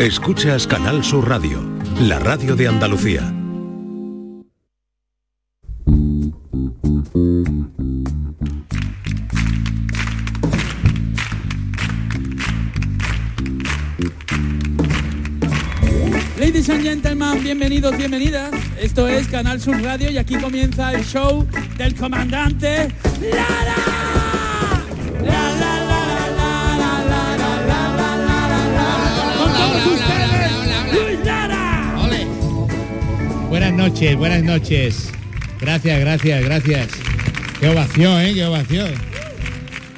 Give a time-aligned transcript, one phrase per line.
[0.00, 1.60] Escuchas Canal Sur Radio,
[2.00, 3.32] la radio de Andalucía.
[16.38, 18.50] Ladies and gentlemen, bienvenidos, bienvenidas.
[18.80, 21.46] Esto es Canal Sur Radio y aquí comienza el show
[21.78, 22.88] del comandante
[23.20, 23.76] Lara.
[25.24, 25.63] La,
[33.76, 35.10] noches, buenas noches.
[35.60, 36.88] Gracias, gracias, gracias.
[37.58, 38.34] Qué ovación, ¿eh?
[38.34, 38.90] Qué ovación.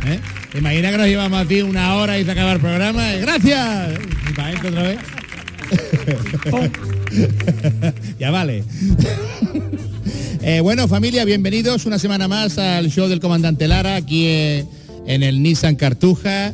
[0.06, 0.18] ¿Eh?
[0.52, 3.14] ¿Te imaginas que nos llevamos aquí una hora y se acaba el programa?
[3.14, 3.98] Eh, ¡Gracias!
[4.66, 4.98] Otra vez.
[8.18, 8.64] ya vale.
[10.42, 15.42] Eh, bueno, familia, bienvenidos una semana más al show del comandante Lara, aquí en el
[15.42, 16.52] Nissan Cartuja,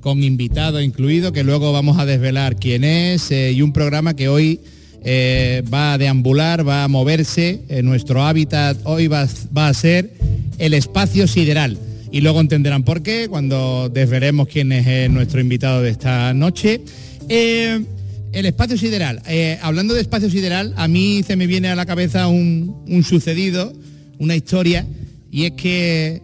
[0.00, 4.58] con invitado incluido, que luego vamos a desvelar quién es, y un programa que hoy
[5.02, 10.10] eh, va a deambular, va a moverse, eh, nuestro hábitat hoy va, va a ser
[10.58, 11.78] el espacio sideral.
[12.12, 16.82] Y luego entenderán por qué cuando desvelemos quién es eh, nuestro invitado de esta noche.
[17.28, 19.22] El espacio sideral.
[19.62, 23.72] Hablando de espacio sideral, a mí se me viene a la cabeza un, un sucedido,
[24.18, 24.86] una historia,
[25.30, 26.22] y es que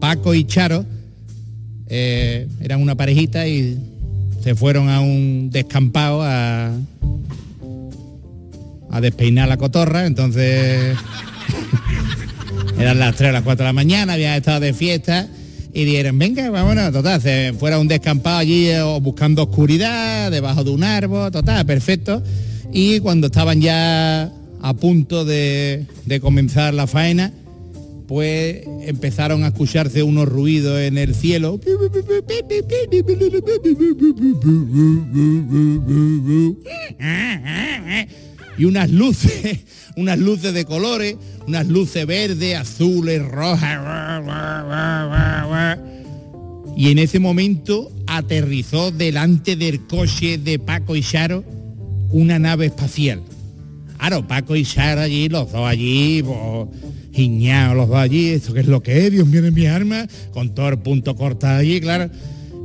[0.00, 0.84] Paco y Charo
[1.88, 3.78] eran una parejita y
[4.42, 6.72] se fueron a un descampado a,
[8.90, 10.96] a despeinar la cotorra, entonces
[12.78, 15.28] eran las 3 o las 4 de la mañana, habían estado de fiesta
[15.72, 20.64] y dijeron, venga, vámonos, total, se fuera un descampado allí eh, o buscando oscuridad, debajo
[20.64, 22.22] de un árbol, total, perfecto.
[22.72, 27.32] Y cuando estaban ya a punto de, de comenzar la faena,
[28.08, 31.60] pues empezaron a escucharse unos ruidos en el cielo.
[38.58, 39.60] Y unas luces,
[39.96, 43.78] unas luces de colores, unas luces verdes, azules, rojas.
[46.76, 51.44] Y en ese momento aterrizó delante del coche de Paco y Charo
[52.10, 53.22] una nave espacial.
[53.98, 56.68] Claro, Paco y Charo allí, los dos allí, pues,
[57.12, 59.12] giñados los dos allí, ¿esto qué es lo que es?
[59.12, 62.10] Dios mío de mi arma, con todo el punto cortado allí, claro.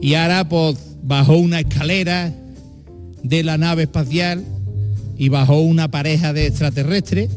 [0.01, 2.31] Y ahora pues bajó una escalera
[3.23, 4.43] de la nave espacial
[5.23, 7.29] y bajó una pareja de extraterrestres.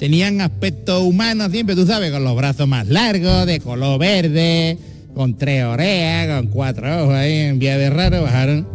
[0.00, 4.76] Tenían aspecto humano siempre, tú sabes, con los brazos más largos, de color verde,
[5.14, 8.66] con tres orejas, con cuatro ojos ahí en vía de raro, bajaron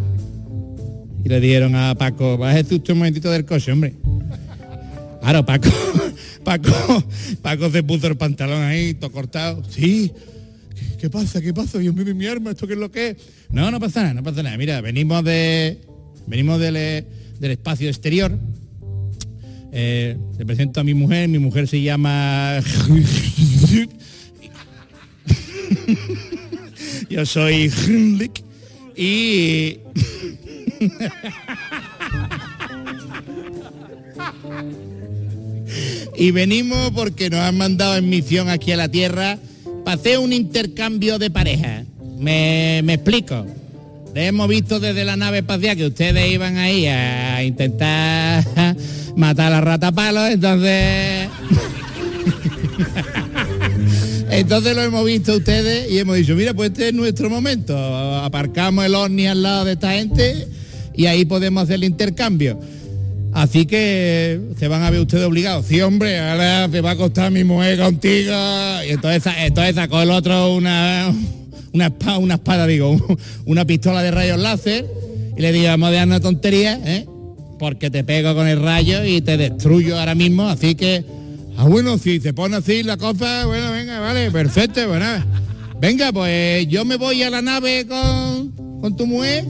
[1.26, 3.96] y le dijeron a Paco, bájate usted un momentito del coche, hombre.
[5.22, 5.70] Claro, Paco,
[6.46, 7.04] Paco,
[7.42, 9.62] Paco se puso el pantalón ahí, todo cortado.
[9.70, 10.10] Sí,
[11.02, 11.42] ¿qué, pasa?
[11.42, 11.80] ¿Qué pasa?
[11.80, 13.18] Dios mío, de mi arma, ¿esto qué es lo que es?
[13.52, 14.56] No, no pasa nada, no pasa nada.
[14.56, 15.80] Mira, venimos de.
[16.28, 17.06] Venimos del, eh,
[17.44, 18.36] del espacio exterior.
[19.74, 22.60] Eh, te presento a mi mujer, mi mujer se llama.
[27.10, 27.70] Yo soy
[28.96, 29.78] y
[36.16, 39.38] y venimos porque nos han mandado en misión aquí a la Tierra
[39.84, 41.84] para hacer un intercambio de pareja.
[42.18, 43.46] Me, me explico.
[44.16, 48.44] Hemos visto desde la nave espacial que ustedes iban ahí a intentar
[49.16, 51.30] matar a la rata palos, entonces...
[54.30, 57.78] Entonces lo hemos visto ustedes y hemos dicho, mira, pues este es nuestro momento.
[57.78, 60.48] Aparcamos el ovni al lado de esta gente
[60.96, 62.60] y ahí podemos hacer el intercambio.
[63.32, 65.68] Así que se van a ver ustedes obligados.
[65.68, 68.34] Sí, hombre, ahora te va a costar mi mujer contigo.
[68.88, 71.14] Y entonces, entonces sacó el otro una,
[71.74, 72.96] una espada, una espada, digo,
[73.46, 74.86] una pistola de rayos láser
[75.36, 77.08] y le digo, vamos a dejar una tontería, ¿eh?
[77.60, 80.48] Porque te pego con el rayo y te destruyo ahora mismo.
[80.48, 81.04] Así que,
[81.58, 85.06] ah, bueno, si se pone así la cosa, bueno, venga, vale, perfecto, bueno.
[85.80, 89.46] Venga, pues yo me voy a la nave con, con tu mujer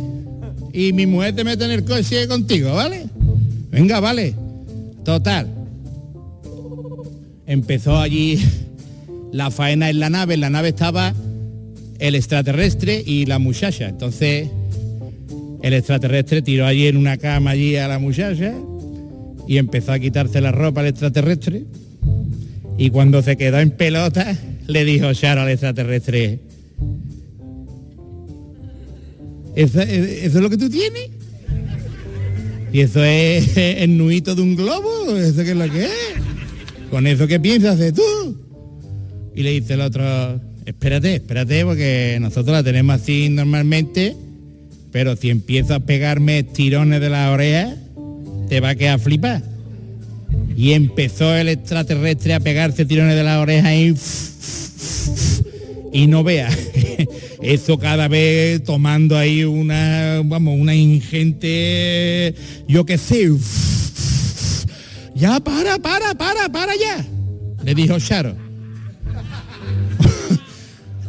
[0.72, 3.06] y mi mujer te mete en el coche contigo, ¿vale?
[3.70, 4.34] Venga, vale.
[5.04, 5.48] Total.
[7.46, 8.40] Empezó allí
[9.32, 10.36] la faena en la nave.
[10.36, 11.14] En la nave estaba
[12.00, 13.90] el extraterrestre y la muchacha.
[13.90, 14.50] Entonces,
[15.62, 18.54] el extraterrestre tiró allí en una cama allí a la muchacha
[19.48, 21.64] y empezó a quitarse la ropa al extraterrestre.
[22.78, 24.38] Y cuando se quedó en pelota,
[24.68, 26.40] le dijo Charo al extraterrestre,
[29.56, 31.10] ¿eso, eso es lo que tú tienes?
[32.74, 35.16] ¿Y eso es el nuito de un globo?
[35.16, 35.92] ¿Eso qué es lo que es?
[36.90, 38.02] ¿Con eso qué piensas hacer tú?
[39.36, 44.16] Y le dice el otro, espérate, espérate, porque nosotros la tenemos así normalmente,
[44.92, 47.76] pero si empiezo a pegarme tirones de la oreja,
[48.50, 49.42] te va a quedar flipar.
[50.56, 53.96] Y empezó el extraterrestre a pegarse tirones de la oreja y...
[55.96, 56.50] Y no vea,
[57.44, 62.34] eso cada vez tomando ahí una, vamos, una ingente,
[62.68, 63.30] yo qué sé.
[65.14, 67.06] Ya, para, para, para, para ya.
[67.64, 68.53] Le dijo Sharo.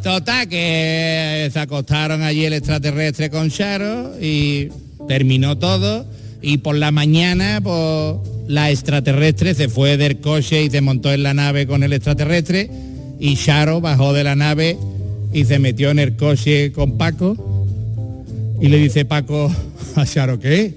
[0.05, 4.69] Total, que se acostaron allí el extraterrestre con Sharo y
[5.07, 6.05] terminó todo.
[6.43, 8.17] Y por la mañana, pues
[8.47, 12.69] la extraterrestre se fue del coche y se montó en la nave con el extraterrestre.
[13.19, 14.77] Y Sharo bajó de la nave
[15.33, 17.35] y se metió en el coche con Paco.
[18.61, 19.51] Y le dice Paco
[19.95, 20.71] a Sharo, ¿qué?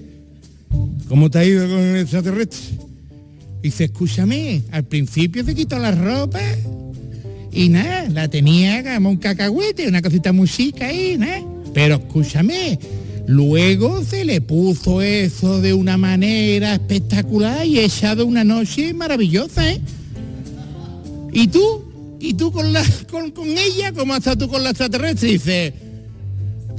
[1.06, 2.78] ¿Cómo te ha ido con el extraterrestre?
[3.60, 6.40] Y dice, escúchame, al principio se quitó la ropa
[7.52, 11.62] y nada, la tenía como un cacahuete, una cosita musica ahí, ¿no?
[11.74, 12.78] Pero escúchame,
[13.26, 19.80] luego se le puso eso de una manera espectacular y echado una noche maravillosa, ¿eh?
[21.32, 21.84] ¿Y tú?
[22.20, 23.92] ¿Y tú con, la, con, con ella?
[23.92, 25.28] ¿Cómo has estado tú con la extraterrestre?
[25.28, 25.74] Dice,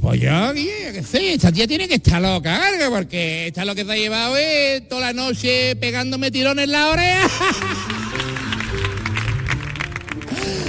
[0.00, 2.58] pues yo, qué sé, esta tía tiene que estar loca,
[2.90, 6.88] porque esta lo que se ha llevado es toda la noche pegándome tirones en la
[6.88, 7.28] oreja.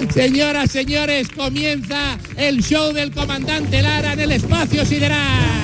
[0.09, 5.61] Señoras, señores, comienza el show del comandante Lara en el espacio sideral.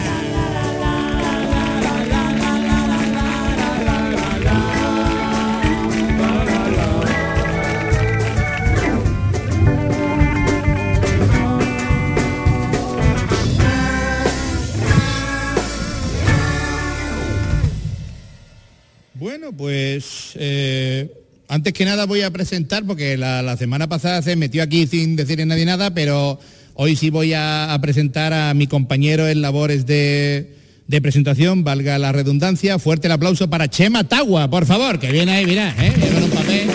[19.13, 21.12] Bueno, pues eh,
[21.48, 25.16] antes que nada voy a presentar, porque la, la, semana pasada se metió aquí sin
[25.16, 26.40] decirle a nadie nada, pero
[26.74, 30.54] hoy sí voy a, a presentar a mi compañero en labores de,
[30.88, 32.80] de, presentación, valga la redundancia.
[32.80, 35.94] Fuerte el aplauso para Chema Tagua, por favor, que viene ahí, mira, ¿eh?
[35.96, 36.68] Viene un papel.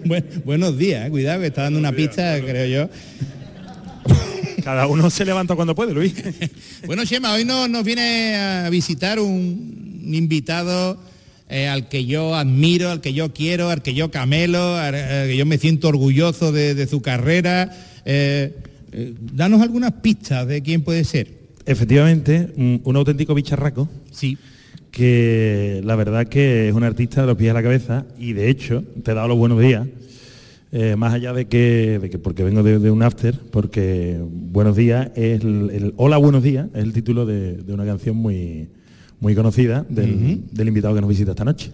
[0.44, 2.90] Buenos días, eh, cuidado que está dando una pista, creo yo.
[4.62, 6.14] Cada uno se levanta cuando puede, Luis.
[6.86, 10.98] bueno, Chema, hoy no, nos viene a visitar un, un invitado
[11.48, 15.28] eh, al que yo admiro, al que yo quiero, al que yo camelo, al, al
[15.28, 17.76] que yo me siento orgulloso de, de su carrera.
[18.04, 18.54] Eh,
[18.92, 21.28] eh, danos algunas pistas de quién puede ser.
[21.66, 23.88] Efectivamente, un, un auténtico bicharraco.
[24.12, 24.38] Sí.
[24.90, 28.48] Que la verdad que es un artista de los pies a la cabeza y de
[28.48, 29.86] hecho te he dado los buenos días.
[30.72, 34.76] Eh, más allá de que, de que porque vengo de, de, un after, porque Buenos
[34.76, 38.68] días es el, el, Hola Buenos días es el título de, de una canción muy,
[39.20, 40.50] muy conocida del, uh -huh.
[40.50, 41.70] del, invitado que nos visita esta noche.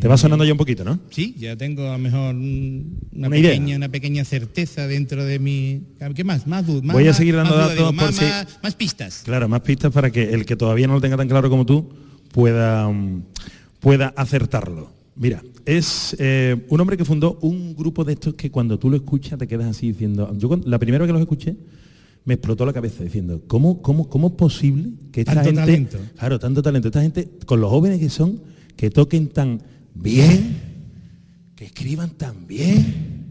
[0.00, 0.98] Te va sonando ya un poquito, ¿no?
[1.10, 3.76] Sí, ya tengo a lo mejor una, una pequeña, idea.
[3.76, 5.82] una pequeña certeza dentro de mi.
[6.14, 6.46] ¿Qué más?
[6.46, 8.24] Más, más Voy a seguir dando más, datos digo, por más, si...
[8.62, 9.22] más, pistas.
[9.24, 11.90] Claro, más pistas para que el que todavía no lo tenga tan claro como tú
[12.32, 13.22] pueda, um,
[13.80, 15.01] pueda acertarlo.
[15.14, 18.96] Mira, es eh, un hombre que fundó un grupo de estos que cuando tú lo
[18.96, 20.34] escuchas te quedas así diciendo.
[20.38, 21.56] Yo la primera vez que los escuché
[22.24, 25.60] me explotó la cabeza diciendo, ¿cómo, cómo, cómo es posible que esta tanto gente.
[25.60, 25.98] Talento.
[26.16, 26.88] Claro, tanto talento.
[26.88, 28.40] Esta gente, con los jóvenes que son,
[28.76, 29.60] que toquen tan
[29.94, 30.56] bien,
[31.56, 33.26] que escriban tan bien,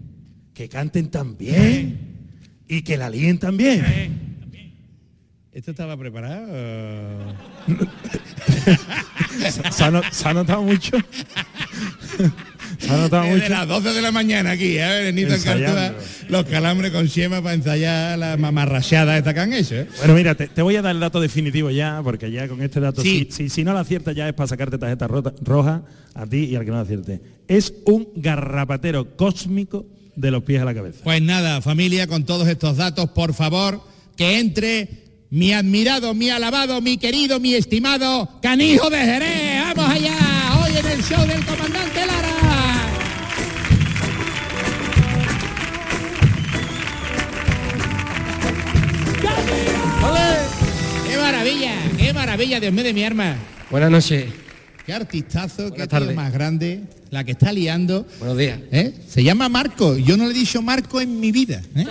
[0.53, 1.99] que canten tan bien
[2.67, 4.30] y que la líen tan bien.
[5.53, 6.47] ¿Esto estaba preparado?
[9.69, 10.95] ¿Se, ha, ¿Se, ha, notado mucho?
[12.79, 13.49] Se ha notado Desde mucho.
[13.49, 15.11] las 12 de la mañana aquí, ¿eh?
[15.11, 15.33] Benito
[16.29, 19.75] los calambres con Siema para ensayar la mamarrachada esta que han hecho.
[19.75, 19.87] ¿eh?
[19.97, 22.79] Bueno, mira, te, te, voy a dar el dato definitivo ya, porque ya con este
[22.79, 23.27] dato, sí.
[23.29, 26.45] si, si, si, no la aciertas ya es para sacarte tarjeta rota, roja a ti
[26.45, 27.19] y al que no la acierte.
[27.49, 30.99] Es un garrapatero cósmico de los pies a la cabeza.
[31.03, 33.81] Pues nada, familia, con todos estos datos, por favor,
[34.15, 35.00] que entre
[35.31, 39.63] mi admirado, mi alabado, mi querido, mi estimado Canijo de Jerez.
[39.75, 40.17] ¡Vamos allá!
[40.61, 42.27] Hoy en el show del comandante Lara.
[51.07, 51.75] ¡Qué maravilla!
[51.97, 53.37] ¡Qué maravilla, Dios mío de mi arma!
[53.69, 54.40] Buenas noches.
[54.91, 56.13] Qué artistazo, Buenas qué tarde.
[56.13, 56.81] más grande,
[57.11, 58.05] la que está liando.
[58.19, 58.59] Buenos días.
[58.73, 58.91] ¿Eh?
[59.07, 59.95] Se llama Marco.
[59.95, 61.61] Yo no le he dicho Marco en mi vida.
[61.77, 61.85] ¿eh?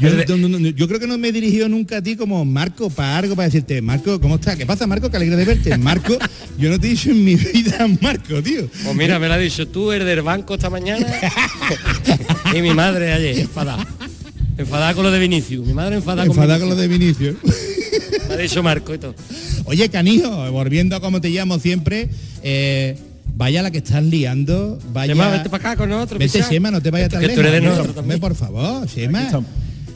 [0.00, 2.90] Yo, no, no, yo, creo que no me he dirigido nunca a ti como Marco
[2.90, 4.56] para algo para decirte, Marco, ¿cómo estás?
[4.56, 5.12] ¿Qué pasa, Marco?
[5.12, 5.78] Que alegre de verte.
[5.78, 6.18] Marco,
[6.58, 8.66] yo no te he dicho en mi vida Marco, tío.
[8.82, 11.06] Pues mira, me lo ha dicho tú, eres del banco esta mañana
[12.52, 13.86] y mi madre ayer, enfadada.
[14.58, 15.64] Enfadada con lo de Vinicius.
[15.64, 17.36] Mi madre enfadada, enfadada con, con lo de Vinicius.
[18.40, 19.14] Dicho Marco y todo.
[19.64, 22.08] Oye, canijo, volviendo a como te llamo siempre,
[22.42, 22.96] eh,
[23.34, 25.14] Vaya la que estás liando, vaya...
[25.14, 26.18] Vete para acá con nosotros.
[26.18, 26.42] Vete.
[26.50, 27.42] Shema, no te vayas tan lejos.
[27.42, 28.20] de nosotros también.
[28.20, 29.42] por favor, Shema.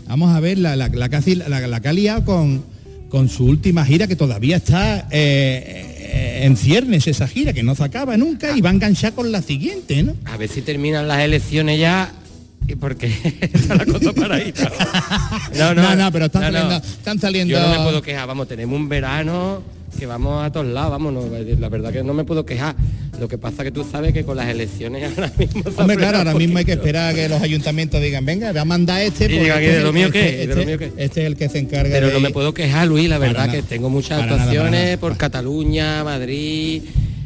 [0.08, 2.64] Vamos a ver la, la, la que, hace- la- la que ha liado con,
[3.10, 7.74] con su última gira, que todavía está eh, eh, en ciernes esa gira, que no
[7.74, 10.14] se acaba nunca, y va a enganchar con la siguiente, ¿no?
[10.24, 12.10] A ver si terminan las elecciones ya.
[12.68, 13.06] Y porque
[13.40, 14.70] está la cosa paradita.
[15.56, 18.76] No, No, no, pero están saliendo- están saliendo- Yo no me puedo quejar, vamos, tenemos
[18.78, 19.62] un verano
[19.98, 21.22] que vamos a todos lados, vamos, no,
[21.58, 22.74] la verdad que no me puedo quejar.
[23.18, 25.62] Lo que pasa que tú sabes que con las elecciones ahora mismo.
[25.78, 28.64] Hombre, claro, ahora mismo hay que esperar a que los ayuntamientos digan, venga, voy a
[28.66, 29.24] mandar este.
[29.32, 30.28] Y ¿y este de es lo el- mío qué?
[30.28, 30.92] este- ¿Y de mío qué?
[30.98, 33.28] Este es el que se encarga Pero de no me puedo quejar, Luis, la Para
[33.32, 33.56] verdad nada.
[33.58, 34.96] que tengo muchas Para nada, para actuaciones nada.
[34.98, 36.82] por Cataluña, Madrid,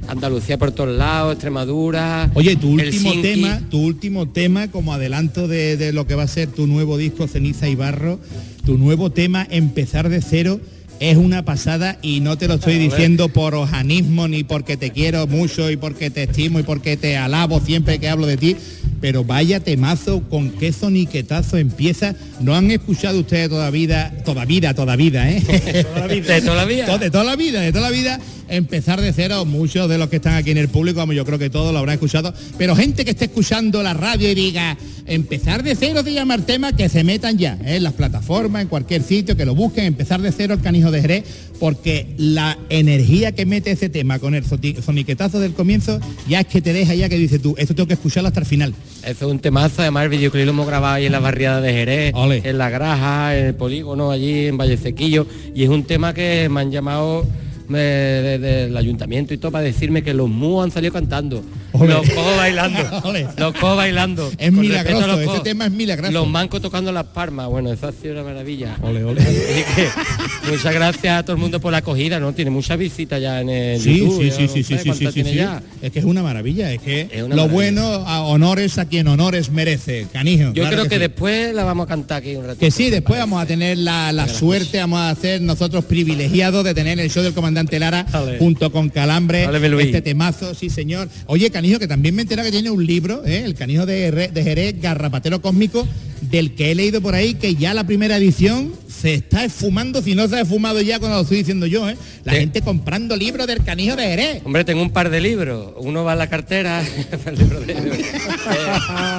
[0.09, 2.31] Andalucía por todos lados, Extremadura.
[2.35, 3.23] Oye, tu último Helsinki.
[3.23, 6.97] tema, tu último tema como adelanto de, de lo que va a ser tu nuevo
[6.97, 8.19] disco Ceniza y Barro,
[8.65, 10.61] tu nuevo tema Empezar de cero
[11.01, 15.27] es una pasada y no te lo estoy diciendo por ojanismo ni porque te quiero
[15.27, 18.57] mucho y porque te estimo y porque te alabo siempre que hablo de ti,
[19.01, 22.15] pero vaya temazo con qué soniquetazo empieza.
[22.41, 25.41] No han escuchado ustedes toda vida, toda vida, toda vida, ¿eh?
[25.41, 26.07] De toda la
[26.67, 26.99] vida.
[26.99, 30.17] De toda la vida, de toda la vida, empezar de cero, muchos de los que
[30.17, 33.05] están aquí en el público, como yo creo que todos lo habrán escuchado, pero gente
[33.05, 34.77] que esté escuchando la radio y diga,
[35.07, 37.77] empezar de cero de llamar tema, que se metan ya ¿eh?
[37.77, 41.01] en las plataformas, en cualquier sitio, que lo busquen, empezar de cero el canijo de
[41.01, 41.25] Jerez,
[41.59, 46.61] porque la energía que mete ese tema con el soniquetazo del comienzo, ya es que
[46.61, 48.75] te deja ya que dices tú, esto tengo que escucharlo hasta el final.
[49.03, 51.73] Eso es un temazo, además el videoclip lo hemos grabado ahí en la barriada de
[51.73, 56.15] Jerez, en la Graja, en el polígono, allí en Valle Sequillo, y es un tema
[56.15, 57.27] que me han llamado
[57.75, 61.43] eh, de- de- del ayuntamiento y todo para decirme que los múos han salido cantando,
[61.73, 61.95] Ole.
[61.95, 63.27] los cojos bailando, Ole.
[63.37, 64.31] los cojos bailando.
[64.39, 65.43] Es con milagroso, los cojos.
[65.43, 66.13] tema es milagroso.
[66.13, 68.77] Los mancos tocando las palmas, bueno, eso ha sido una maravilla.
[68.83, 69.25] Ole, ole.
[69.25, 72.33] Que muchas gracias a todo el mundo por la acogida, ¿no?
[72.33, 74.23] Tiene muchas visitas ya en el Sí, YouTube.
[74.23, 75.41] sí, sí, sí, sí, sí, sí, sí, sí.
[75.83, 77.53] Es que es una maravilla, es que Es una lo maravilla.
[77.53, 80.53] bueno, a honores a quien honores merece, canijo.
[80.53, 81.01] Yo claro creo que, sí.
[81.01, 82.61] después la vamos a cantar aquí un ratito.
[82.61, 83.31] Que sí, ¿te después parece?
[83.31, 87.23] vamos a tener la, la suerte, vamos a ser nosotros privilegiados de tener el show
[87.23, 88.39] del comandante Lara Vale.
[88.39, 89.47] junto con Calambre,
[89.85, 91.09] este temazo, sí señor.
[91.27, 93.43] Oye, Canijo, que también me entera que tiene un libro, ¿eh?
[93.45, 95.87] el Canijo de, Jerez- de Jerez, Garrapatero Cósmico,
[96.23, 100.15] del que he leído por ahí que ya la primera edición se está esfumando, si
[100.15, 101.97] no se ha esfumado ya cuando lo estoy diciendo yo, ¿eh?
[102.25, 104.43] La gente comprando libros del Canijo de Jerez.
[104.45, 105.73] Hombre, tengo un par de libros.
[105.79, 106.83] Uno va en la cartera,
[107.27, 107.81] el libro de, de,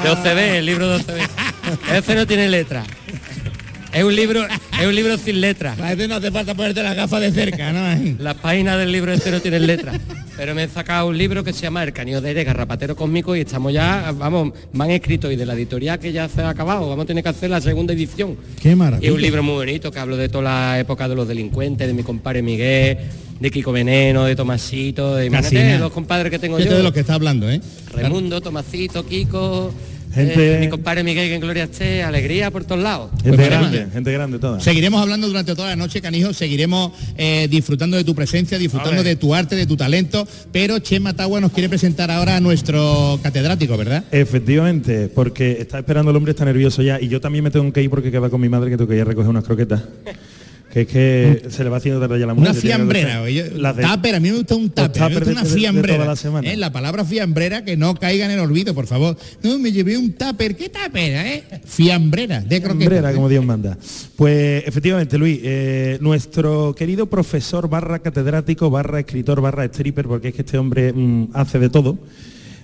[0.04, 1.18] de OCB, el libro de OCB.
[1.98, 2.84] Ese no tiene letra.
[3.94, 4.46] Es un libro,
[4.80, 5.74] es un libro sin letra.
[5.82, 8.16] A veces no hace falta ponerte las gafas de cerca, ¿no?
[8.20, 9.94] Las páginas del libro ese no tienen letra.
[10.38, 13.36] Pero me he sacado un libro que se llama El Canío de Ere, Garrapatero Cósmico
[13.36, 16.50] y estamos ya, vamos, me han escrito y de la editorial que ya se ha
[16.50, 16.88] acabado.
[16.90, 18.38] Vamos a tener que hacer la segunda edición.
[18.62, 19.10] Qué maravilla.
[19.10, 21.94] Y un libro muy bonito que hablo de toda la época de los delincuentes, de
[21.94, 22.98] mi compadre Miguel,
[23.42, 25.78] de Kiko Veneno, de Tomasito, de nada.
[25.80, 26.78] los compadres que tengo Fíjate yo.
[26.78, 27.60] de lo que está hablando, ¿eh?
[27.92, 29.74] Raimundo, Tomasito, Kiko,
[30.14, 33.12] Gente- eh, mi compadre Miguel que en Gloria esté, alegría por todos lados.
[33.24, 34.60] Gente Pues grande, gente grande toda.
[34.60, 39.16] Seguiremos hablando durante toda la noche, Canijo, seguiremos eh, disfrutando de tu presencia, disfrutando de
[39.16, 43.78] tu arte, de tu talento, pero Chema Tagua nos quiere presentar ahora a nuestro catedrático,
[43.78, 44.04] ¿verdad?
[44.12, 47.82] Efectivamente, porque está esperando el hombre, está nervioso ya, y yo también me tengo que
[47.84, 49.82] ir porque queda con mi madre que tengo que ir a recoger unas croquetas.
[50.72, 52.52] Que es que se le va haciendo tarde ya la mujer.
[52.52, 55.44] Una fiambrera, oye, de- tupper, a mí me gusta un mí me gusta de- una
[55.44, 55.96] de- de fiambrera.
[55.98, 56.50] toda la semana.
[56.50, 56.56] ¿eh?
[56.56, 59.18] La palabra fiambrera que no caiga en el olvido, por favor.
[59.44, 61.44] No, me llevé un tupper, ¿qué tupper, eh?
[61.66, 62.88] Fiambrera, de croquetas.
[62.88, 63.78] Fiambrera, como Dios manda.
[64.16, 70.36] Pues efectivamente, Luis, eh, nuestro querido profesor barra catedrático, barra escritor, barra stripper, porque es
[70.36, 72.00] que este hombre mm, hace de todo,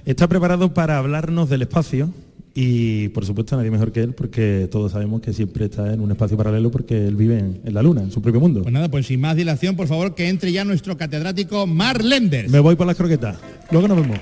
[0.05, 2.13] está preparado para hablarnos del espacio
[2.59, 6.09] y por supuesto nadie mejor que él, porque todos sabemos que siempre está en un
[6.09, 8.63] espacio paralelo porque él vive en, en la luna, en su propio mundo.
[8.63, 12.49] Pues nada, pues sin más dilación, por favor, que entre ya nuestro catedrático Mar Lenders.
[12.49, 13.37] Me voy por las croquetas.
[13.69, 14.17] Luego nos vemos.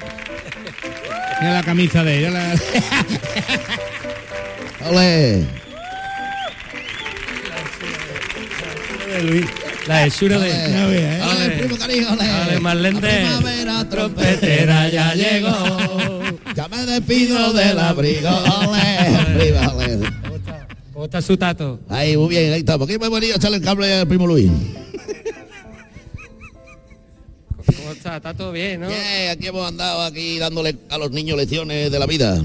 [1.39, 2.32] Mira la camisa de ella.
[2.32, 2.56] la-
[4.89, 5.46] ¡Ole!
[9.88, 10.50] La hechura de...
[10.50, 11.22] ¿eh?
[11.24, 12.08] ¡Ole, primo cariño!
[12.12, 12.27] ¡Ole!
[12.27, 13.00] Dale, Marlene.
[13.01, 16.25] La primavera trompetera ya llegó.
[16.56, 18.30] Ya me despido del abrigo.
[18.30, 20.04] ¡Ole!
[20.94, 21.82] ¿Cómo está su tato?
[21.90, 22.88] Ahí, muy bien, ahí estamos.
[22.88, 24.50] Aquí me he venido a echarle el cable al primo Luis.
[27.66, 28.16] ¿Cómo está?
[28.16, 28.88] Está todo bien, ¿no?
[28.88, 32.42] Bien, aquí hemos andado aquí dándole a los niños lecciones de la vida.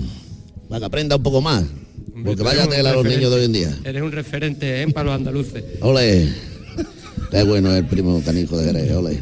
[0.68, 1.62] Para que aprenda un poco más.
[2.24, 3.78] Porque vaya a los niños de hoy en día.
[3.84, 4.88] Eres un referente, ¿eh?
[4.88, 5.62] Para los andaluces.
[5.82, 6.34] ¡Ole!
[7.30, 9.20] Qué bueno el primo canijo de Jerez, ole.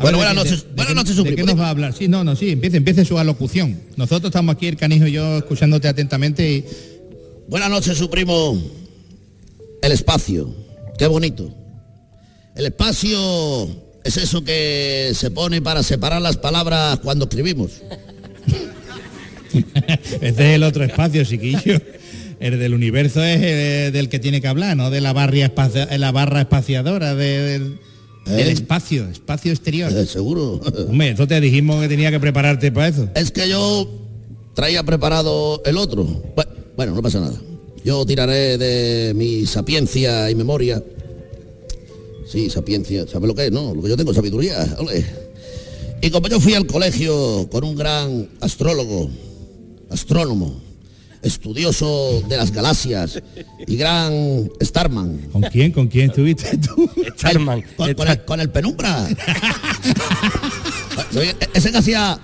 [0.00, 1.92] Bueno, ¿de buenas noches, buenas noches, su ¿De qué nos va a hablar?
[1.92, 3.78] Sí, no, no, sí, empiece, empiece su alocución.
[3.96, 6.64] Nosotros estamos aquí, el canijo y yo, escuchándote atentamente y
[7.48, 8.62] Buenas noches, su primo.
[9.82, 10.54] El espacio.
[10.96, 11.52] Qué bonito.
[12.54, 13.68] El espacio
[14.04, 17.70] es eso que se pone para separar las palabras cuando escribimos.
[19.52, 21.80] Este es el otro espacio, chiquillo.
[22.38, 24.90] El del universo es eh, del que tiene que hablar, ¿no?
[24.90, 27.78] De la, espacia- la barra espaciadora, de- del,
[28.38, 28.50] ¿Eh?
[28.52, 29.92] espacio, espacio exterior.
[29.92, 30.60] Eh, Seguro.
[30.88, 33.08] Hombre, te dijimos que tenía que prepararte para eso.
[33.14, 33.88] Es que yo
[34.54, 36.04] traía preparado el otro.
[36.36, 36.46] Bu-
[36.76, 37.38] Bueno, no pasa nada.
[37.84, 40.82] Yo tiraré de mi sapiencia y memoria.
[42.30, 43.06] Sí, sapiencia.
[43.06, 43.52] ¿Sabe lo que es?
[43.52, 44.76] No, lo que yo tengo es sabiduría.
[44.78, 45.04] ole.
[46.02, 49.10] Y como yo fui al colegio con un gran astrólogo,
[49.90, 50.60] astrónomo,
[51.22, 53.22] estudioso de las galaxias
[53.66, 55.18] y gran Starman.
[55.32, 55.72] ¿Con quién?
[55.72, 56.88] ¿Con quién estuviste tú?
[57.18, 57.62] Starman.
[57.76, 59.08] Con, con el, con el penumbra.
[61.12, 62.18] Soy- ese que hacía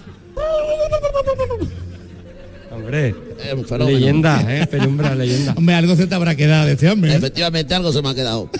[2.70, 4.66] Hombre, eh, leyenda, ¿eh?
[4.66, 5.54] Penumbra, leyenda.
[5.56, 7.12] Hombre, algo se te habrá quedado de este hombre.
[7.12, 7.16] ¿eh?
[7.16, 8.50] Efectivamente, algo se me ha quedado.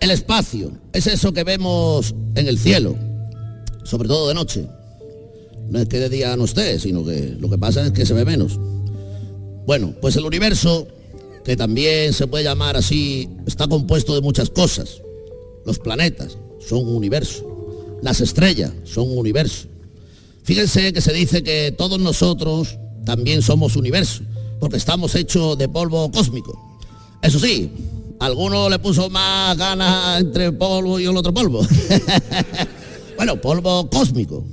[0.00, 2.96] El espacio es eso que vemos en el cielo,
[3.84, 4.66] sobre todo de noche.
[5.68, 8.12] No es que de día no esté, sino que lo que pasa es que se
[8.14, 8.58] ve menos.
[9.70, 10.88] Bueno, pues el universo,
[11.44, 15.00] que también se puede llamar así, está compuesto de muchas cosas.
[15.64, 17.96] Los planetas son un universo.
[18.02, 19.68] Las estrellas son un universo.
[20.42, 24.24] Fíjense que se dice que todos nosotros también somos universo,
[24.58, 26.58] porque estamos hechos de polvo cósmico.
[27.22, 27.70] Eso sí,
[28.18, 31.64] alguno le puso más ganas entre polvo y el otro polvo.
[33.16, 34.44] bueno, polvo cósmico,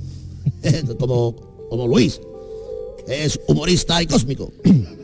[1.00, 1.34] como,
[1.68, 2.20] como Luis,
[3.08, 4.52] es humorista y cósmico.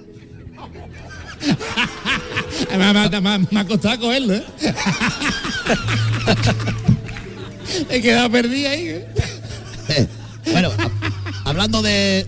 [2.78, 4.44] Me, me- me- me ha costado cogerlo, ¿eh?
[7.90, 8.88] He quedado perdido ahí.
[8.88, 9.06] ¿eh?
[10.52, 12.26] bueno, ha- hablando de,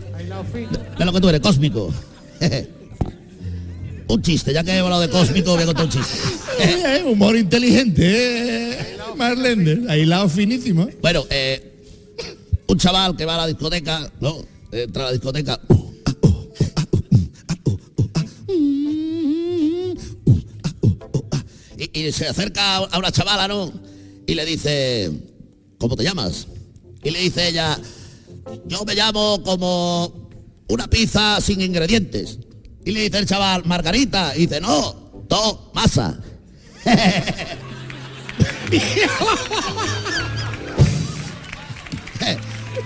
[0.99, 1.92] de lo que tú eres, cósmico.
[4.08, 6.18] un chiste, ya que he hablado de cósmico, voy a contar un chiste.
[6.61, 8.02] Eh, humor inteligente,
[8.73, 8.96] ¿eh?
[9.16, 10.88] Marlender, aislado finísimo.
[11.00, 11.73] Bueno, eh,
[12.66, 14.44] un chaval que va a la discoteca, ¿no?
[14.73, 15.58] Entra a la discoteca.
[21.96, 23.72] Y se acerca a una chavala, ¿no?
[24.26, 25.11] Y le dice,
[25.78, 26.46] ¿cómo te llamas?
[27.02, 27.78] Y le dice ella,
[28.66, 30.28] yo me llamo como
[30.68, 32.38] una pizza sin ingredientes.
[32.85, 34.35] Y le dice el chaval, Margarita.
[34.37, 34.92] Y dice, no,
[35.26, 36.18] to, masa.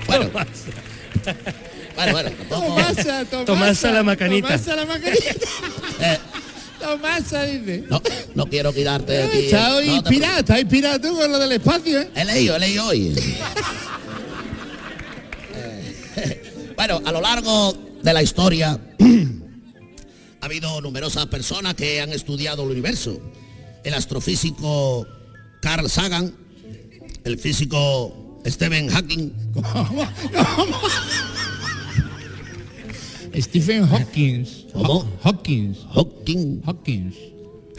[0.07, 3.45] bueno, bueno, bueno, tampoco- Tomasa, Tomasa.
[3.45, 4.49] Tomasa la macanita.
[4.49, 5.25] Tomasa la macanita.
[6.81, 7.85] Eh, Tomasa, dice.
[7.89, 8.03] no,
[8.35, 9.37] no quiero quitarte de ti.
[9.39, 12.11] Eh, Está hoy No te inspirado, está inspirado tú con lo del espacio, ¿eh?
[12.15, 13.15] He leído, he leído hoy.
[16.17, 18.79] Eh, bueno, a lo largo de la historia
[20.41, 23.21] ha habido numerosas personas que han estudiado el universo.
[23.85, 25.07] El astrofísico
[25.63, 26.35] Carl Sagan,
[27.25, 29.31] el físico Stephen Hawking,
[33.35, 34.67] Stephen Hawkins.
[34.73, 35.09] ¿Cómo?
[35.23, 35.79] Hawkins.
[35.95, 37.15] Hawking, Hawkins.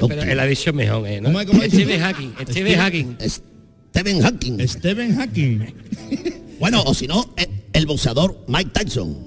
[0.08, 1.22] Pero él ha dicho mejor, ¿eh?
[1.22, 1.30] ¿no?
[1.40, 3.18] Stephen Hawking, Stephen Hawking.
[3.92, 4.68] Stephen Hawking.
[4.68, 5.60] Stephen Hawking.
[6.60, 9.18] Bueno, o si no, eh, el boxeador Mike Tyson.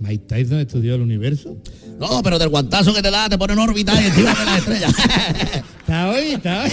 [0.00, 1.56] Mike Tyson estudió el universo.
[1.98, 4.58] No, pero del guantazo que te da te pone en órbita y encima de las
[4.58, 4.94] estrellas.
[5.80, 6.70] Está hoy, está hoy.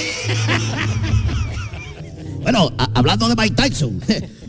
[2.42, 4.02] Bueno, hablando de Mike Tyson,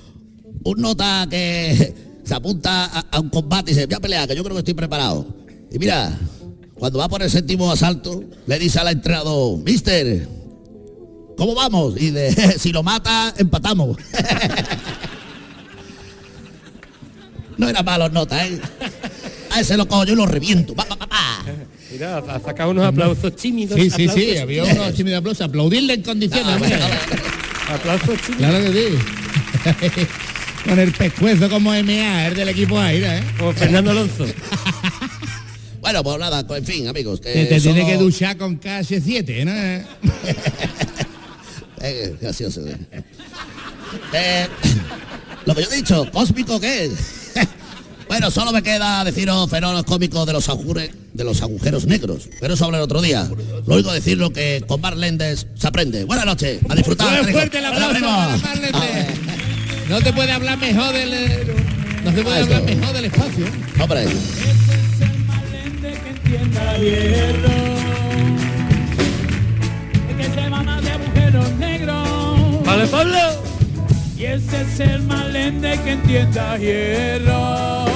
[0.65, 1.95] un nota que
[2.27, 4.61] se apunta a, a un combate y dice, voy a pelear, que yo creo que
[4.61, 5.27] estoy preparado.
[5.71, 6.19] Y mira,
[6.75, 10.27] cuando va por el séptimo asalto, le dice al entrenador, mister,
[11.37, 11.95] ¿cómo vamos?
[12.01, 13.97] Y de, si lo mata, empatamos.
[17.57, 18.61] no era malo nota, ¿eh?
[19.53, 20.75] A ese lo cojo yo y lo reviento.
[20.75, 21.45] Pa, pa, pa, pa.
[21.93, 23.81] Mira, ha sacado unos aplausos tímidos.
[23.81, 25.47] Sí, sí, sí, había unos tímidos aplausos.
[25.47, 26.73] Aplaudirle en condiciones.
[27.69, 28.37] Aplausos tímidos.
[28.37, 28.89] Claro que sí.
[30.69, 33.23] Con el pescuezo como MA, el del equipo Aira, ¿eh?
[33.39, 34.27] Como Fernando Alonso.
[35.81, 37.21] Bueno, pues nada, en fin, amigos.
[37.21, 39.53] Que Te, tiene que duchar con KS7, ¿no?
[41.81, 42.67] Eh, gracioso.
[42.67, 42.77] eh.
[44.13, 44.49] Eh,
[45.45, 46.93] lo que yo he dicho, cósmico qué es.
[48.09, 52.29] bueno, solo me queda deciros fenómenos cómicos de los agujeros, de los agujeros negros.
[52.41, 53.31] Pero eso hablaré otro día.
[53.67, 56.03] Lo único decirlo que con Bar Lendes se aprende.
[56.03, 57.31] Buenas noches, a disfrutar.
[57.31, 59.37] Fuerte el aplauso Marlene.
[59.89, 61.11] No te puede hablar mejor del...
[62.05, 63.47] No se puede Ah, hablar mejor del espacio.
[63.81, 64.05] Hombre,
[65.81, 67.49] que entienda hierro.
[70.11, 72.65] El que se mama de agujeros negros.
[72.65, 73.19] ¡Vale, Pablo!
[74.17, 77.87] Y ese es el malende que entienda hierro.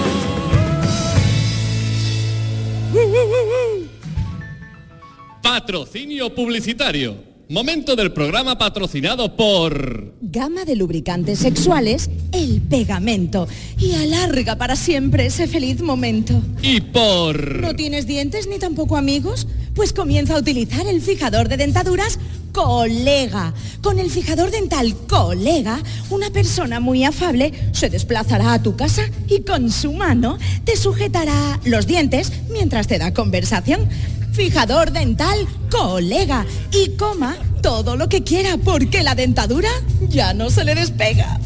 [5.42, 7.29] Patrocinio publicitario.
[7.50, 10.14] Momento del programa patrocinado por...
[10.20, 13.48] Gama de lubricantes sexuales, el pegamento.
[13.76, 16.40] Y alarga para siempre ese feliz momento.
[16.62, 17.58] Y por...
[17.60, 19.48] ¿No tienes dientes ni tampoco amigos?
[19.74, 22.20] Pues comienza a utilizar el fijador de dentaduras
[22.52, 23.52] Colega.
[23.82, 29.40] Con el fijador dental Colega, una persona muy afable se desplazará a tu casa y
[29.40, 33.88] con su mano te sujetará los dientes mientras te da conversación.
[34.40, 39.68] Fijador dental Colega y coma todo lo que quiera porque la dentadura
[40.08, 41.38] ya no se le despega.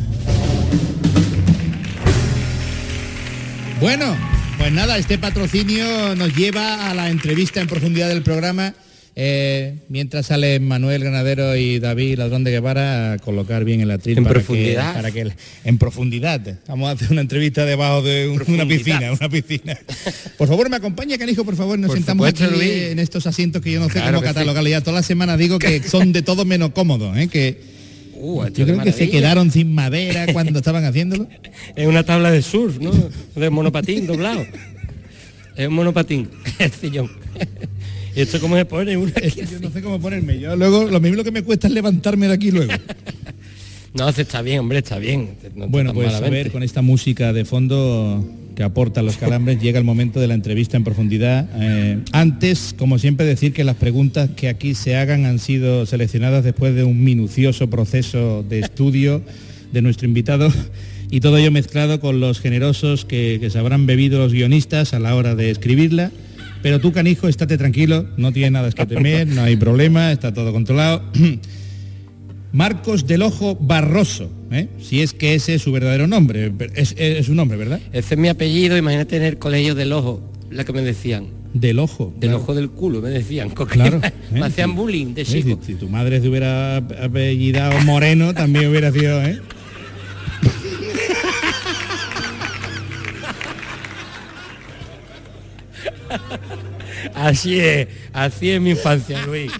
[3.80, 4.16] Bueno,
[4.58, 8.74] pues nada, este patrocinio nos lleva a la entrevista en profundidad del programa.
[9.16, 14.18] Eh, mientras sale Manuel Granadero y David Ladrón de Guevara a colocar bien el atril
[14.18, 14.88] En para profundidad.
[14.90, 15.32] Que, para que
[15.64, 16.58] en profundidad.
[16.66, 19.78] Vamos a hacer una entrevista debajo de un- una piscina, una piscina.
[20.36, 22.82] Por favor, me acompaña, canijo, por favor, nos Por sentamos supuesto, aquí Luis.
[22.90, 24.70] en estos asientos que yo no sé Claro cómo que sí.
[24.70, 27.28] Ya toda la semana digo que son de todo menos cómodos, ¿eh?
[27.28, 27.74] que
[28.16, 31.28] Uh, yo creo que se quedaron sin madera cuando estaban haciéndolo.
[31.76, 32.92] Es una tabla de surf, ¿no?
[33.34, 34.46] De monopatín doblado.
[35.56, 37.10] Es un monopatín, el sillón.
[38.16, 38.96] ¿Y esto cómo se pone?
[38.96, 40.38] Una Es que yo no sé cómo ponerme.
[40.38, 42.72] Yo luego lo mismo que me cuesta es levantarme de aquí luego.
[43.94, 45.36] No, está bien, hombre, está bien.
[45.54, 49.78] No Bueno, pues a ver, con esta música de fondo que aporta los calambres, llega
[49.78, 51.48] el momento de la entrevista en profundidad.
[51.54, 56.42] Eh, antes, como siempre, decir que las preguntas que aquí se hagan han sido seleccionadas
[56.42, 59.22] después de un minucioso proceso de estudio
[59.72, 60.52] de nuestro invitado
[61.08, 64.98] y todo ello mezclado con los generosos que, que se habrán bebido los guionistas a
[64.98, 66.10] la hora de escribirla.
[66.64, 70.50] Pero tú, canijo, estate tranquilo, no tienes nada que temer, no hay problema, está todo
[70.50, 71.02] controlado.
[72.54, 74.68] Marcos del Ojo Barroso, ¿eh?
[74.80, 76.50] si es que ese es su verdadero nombre.
[76.74, 77.80] Es, es su nombre, ¿verdad?
[77.92, 81.26] Ese es mi apellido, imagínate en el colegio del ojo, la que me decían.
[81.52, 82.14] Del ojo.
[82.18, 82.38] Del claro.
[82.38, 83.50] ojo del culo, me decían.
[83.50, 84.00] Claro.
[84.32, 84.44] me ¿eh?
[84.44, 84.76] hacían Sí.
[84.76, 85.24] bullying de ¿eh?
[85.26, 85.60] Si, chico.
[85.66, 89.38] si tu madre se hubiera apellidado Moreno, también hubiera sido, ¿eh?
[97.14, 99.52] Así es, así es mi infancia, Luis.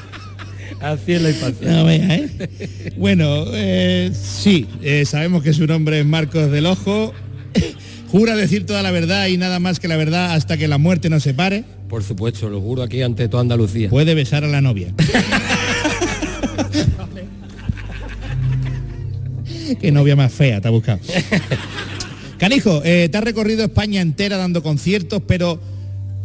[0.80, 1.70] así es la infancia.
[1.70, 2.30] No vea, ¿eh?
[2.96, 7.12] Bueno, eh, sí, eh, sabemos que su nombre es Marcos del Ojo.
[8.10, 11.10] Jura decir toda la verdad y nada más que la verdad hasta que la muerte
[11.10, 11.64] nos separe.
[11.88, 13.90] Por supuesto, lo juro aquí ante toda Andalucía.
[13.90, 14.94] Puede besar a la novia.
[19.80, 21.00] Qué novia más fea te ha buscado.
[22.38, 25.60] Canijo, eh, te has recorrido España entera dando conciertos, pero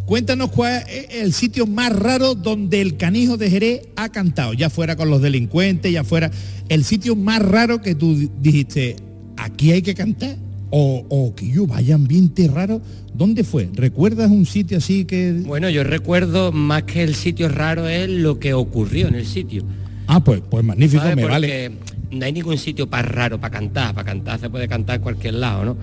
[0.05, 4.69] cuéntanos cuál es el sitio más raro donde el canijo de Jerez ha cantado, ya
[4.69, 6.29] fuera con los delincuentes, ya fuera
[6.69, 8.95] el sitio más raro que tú di- dijiste,
[9.37, 10.35] aquí hay que cantar,
[10.75, 12.81] o, o que yo vaya ambiente raro,
[13.13, 13.69] ¿dónde fue?
[13.73, 15.31] ¿Recuerdas un sitio así que...
[15.45, 19.63] Bueno, yo recuerdo más que el sitio raro es lo que ocurrió en el sitio.
[20.07, 21.71] Ah, pues, pues magnífico, me Porque vale.
[22.11, 23.93] no hay ningún sitio para raro para cantar.
[23.93, 25.77] Para cantar se puede cantar en cualquier lado, ¿no?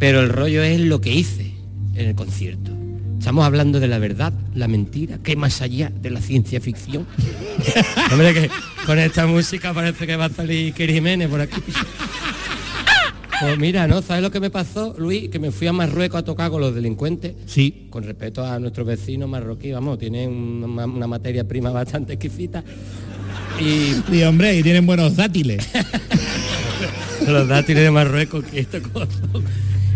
[0.00, 1.52] Pero el rollo es lo que hice
[1.94, 2.72] en el concierto.
[3.18, 7.06] Estamos hablando de la verdad, la mentira, que más allá de la ciencia ficción.
[8.12, 8.50] Hombre, que
[8.84, 11.60] con esta música parece que va a salir Jiménez por aquí.
[13.40, 14.00] Pues mira, ¿no?
[14.00, 15.28] ¿Sabes lo que me pasó, Luis?
[15.28, 17.34] Que me fui a Marruecos a tocar con los delincuentes.
[17.46, 17.88] Sí.
[17.90, 22.64] Con respeto a nuestros vecinos marroquíes, vamos, tienen una, una materia prima bastante exquisita.
[23.60, 25.68] Y Sí, hombre, y tienen buenos dátiles.
[27.26, 29.20] los dátiles de Marruecos, que esto cosa.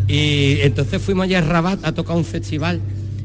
[0.06, 2.80] Y entonces fuimos allá a Rabat a tocar un festival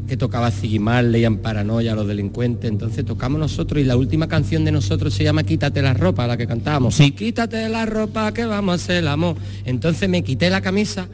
[0.08, 2.70] que tocaba Ziggy Marley, Paranoia, los delincuentes.
[2.70, 6.38] Entonces tocamos nosotros y la última canción de nosotros se llama Quítate la ropa, la
[6.38, 6.96] que cantábamos.
[6.96, 9.36] Sí, quítate la ropa que vamos a hacer el amor.
[9.65, 11.08] Entonces me quité la camisa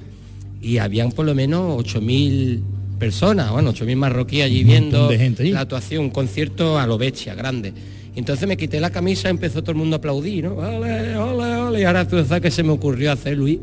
[0.62, 2.62] y habían por lo menos 8.000
[3.00, 5.52] personas, bueno, 8.000 marroquíes allí viendo de gente allí.
[5.52, 7.74] la actuación, un concierto a lo bestia, grande.
[8.16, 10.56] Entonces me quité la camisa y empezó todo el mundo a aplaudir, ¿no?
[10.56, 11.82] Ole, ole, ole.
[11.82, 13.60] Y ahora tú sabes que se me ocurrió hacer, Luis,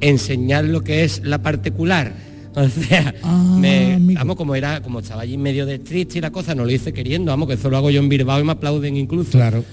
[0.00, 2.12] enseñar lo que es la particular.
[2.54, 6.20] O sea, Ah, me- vamos, como era, como estaba allí en medio de triste y
[6.20, 8.44] la cosa, no lo hice queriendo, vamos, que eso lo hago yo en Bilbao y
[8.44, 9.30] me aplauden incluso.
[9.32, 9.64] Claro.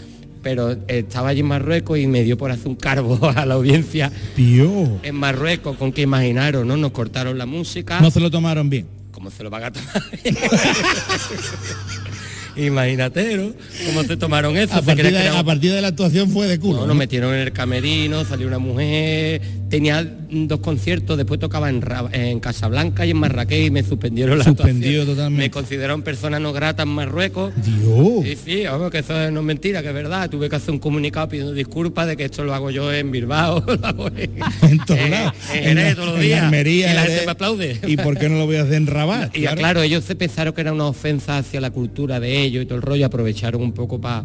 [0.41, 3.55] Pero eh, estaba allí en Marruecos y me dio por hacer un cargo a la
[3.55, 4.99] audiencia Tío.
[5.03, 6.77] en Marruecos, con que imaginaron, ¿no?
[6.77, 7.99] Nos cortaron la música.
[7.99, 8.87] No se lo tomaron bien.
[9.11, 10.01] ¿Cómo se lo van a tomar?
[12.55, 13.51] Imagínate, ¿no?
[13.87, 14.75] ¿Cómo se tomaron eso?
[14.75, 16.73] A partir, de, era a partir de la actuación fue de culo.
[16.75, 16.87] No, ¿no?
[16.87, 22.39] nos metieron en el camerino, salió una mujer, tenía dos conciertos, después tocaba en, en
[22.39, 25.43] Casablanca y en Marrakech y me suspendieron la Suspendido totalmente.
[25.43, 27.53] Me consideraron persona no grata en Marruecos.
[27.63, 28.23] Dios.
[28.23, 30.29] Sí, sí, vamos, que eso no es mentira, que es verdad.
[30.29, 33.63] Tuve que hacer un comunicado pidiendo disculpas de que esto lo hago yo en Bilbao,
[33.81, 34.31] lo hago en,
[34.63, 35.33] En todos en- lados.
[35.53, 36.43] en Jerez todos los días.
[36.43, 37.79] Almería, y la gente me aplaude.
[37.87, 39.35] ¿Y por qué no lo voy a hacer en Rabat?
[39.39, 39.81] Y claro.
[39.81, 42.81] ellos se pensaron que era una ofensa hacia la cultura de ellos y todo el
[42.81, 44.23] rollo, aprovecharon un poco para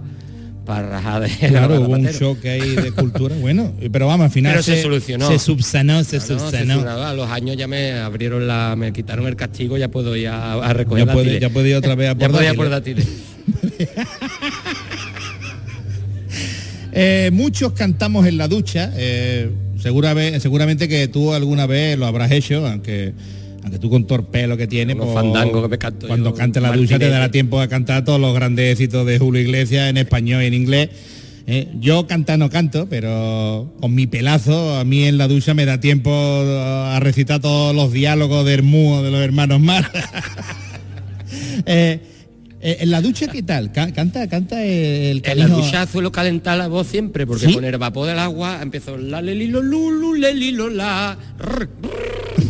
[0.65, 1.01] para
[1.49, 3.37] Claro, hubo un shock ahí de cultura.
[3.41, 5.29] Bueno, pero vamos, al final Pero se solucionó.
[5.29, 6.81] Se subsanó, se subsanó.
[6.89, 10.55] A los años ya me abrieron la, me quitaron el castigo, ya puedo ir a,
[10.55, 11.41] a recoger Ya dátiles.
[11.41, 13.07] ya puede ir otra vez a Ya por puedo ir a dátiles.
[13.07, 13.89] por.
[16.97, 18.93] Eh, muchos cantamos en la ducha.
[18.95, 19.51] eh,
[19.81, 23.13] segura seguramente que tú alguna vez lo habrás hecho, aunque
[23.65, 26.63] aunque tú con torpelo que tienes, Unos pues, fandangos que me canto cuando yo, cantes
[26.63, 29.91] en la ducha te dará tiempo a cantar todos los grandes éxitos de Julio Iglesias
[29.91, 30.91] en español y en inglés.
[31.47, 35.67] Eh, yo cantar no canto, pero con mi pelazo a mí en la ducha me
[35.67, 39.91] da tiempo a recitar todos los diálogos de Hermúo de los hermanos Mar.
[41.67, 42.01] Eh,
[42.61, 43.73] eh, en la ducha, ¿qué tal?
[43.73, 47.55] Ca- Canta, canta el En la canijo- ducha suelo calentar la voz siempre, porque ¿Sí?
[47.55, 50.69] con el vapor del agua empezó la le li lo lu lu le li lo
[50.69, 52.45] la rr, rr.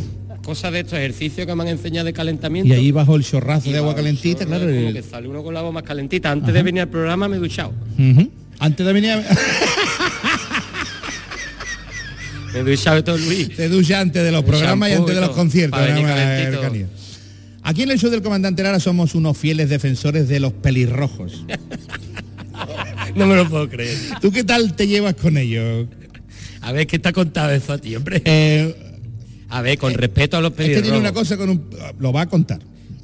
[0.45, 2.73] Cosas de estos ejercicios que me han enseñado de calentamiento.
[2.73, 4.67] Y ahí bajo el chorrazo de agua calentita, claro.
[4.67, 6.31] como que sale uno con la voz más calentita.
[6.31, 7.73] Antes de venir al programa me he duchado.
[8.59, 9.25] Antes de venir a...
[12.53, 13.57] Me he duchado todo Luis.
[13.57, 15.81] Te ducha antes de los programas y antes de los conciertos.
[15.81, 16.89] canijo.
[17.65, 21.45] Aquí en el show del comandante Lara somos unos fieles defensores de los pelirrojos.
[23.15, 23.97] No me lo puedo creer.
[24.21, 25.87] ¿Tú qué tal te llevas con ellos?
[26.63, 28.23] A ver, ¿qué ha contado eso a ti, hombre?
[28.25, 28.94] Eh,
[29.57, 30.83] A ver, con respeto a los es que pelirrojos.
[30.85, 31.63] tiene una cosa con un...
[31.99, 32.59] Lo va a contar.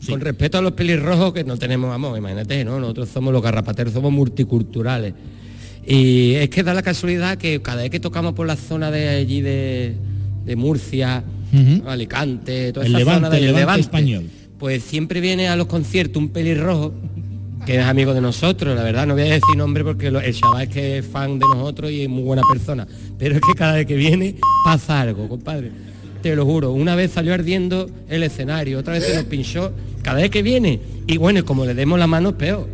[0.08, 2.80] Con respeto a los pelirrojos que no tenemos, vamos, imagínate, ¿no?
[2.80, 5.14] Nosotros somos los garrapateros, somos multiculturales.
[5.86, 9.08] Y es que da la casualidad que cada vez que tocamos por la zona de
[9.08, 9.94] allí de,
[10.44, 11.88] de Murcia, Ujú.
[11.88, 14.30] Alicante, toda El esa Levante, zona del el Levante Levante, español.
[14.58, 16.94] pues siempre viene a los conciertos un pelirrojo
[17.66, 20.62] que es amigo de nosotros, la verdad, no voy a decir nombre porque el chaval
[20.62, 22.86] es que es fan de nosotros y es muy buena persona,
[23.18, 25.70] pero es que cada vez que viene pasa algo, compadre.
[26.22, 30.20] Te lo juro, una vez salió ardiendo el escenario, otra vez se nos pinchó, cada
[30.20, 32.68] vez que viene, y bueno, como le demos la mano, peor.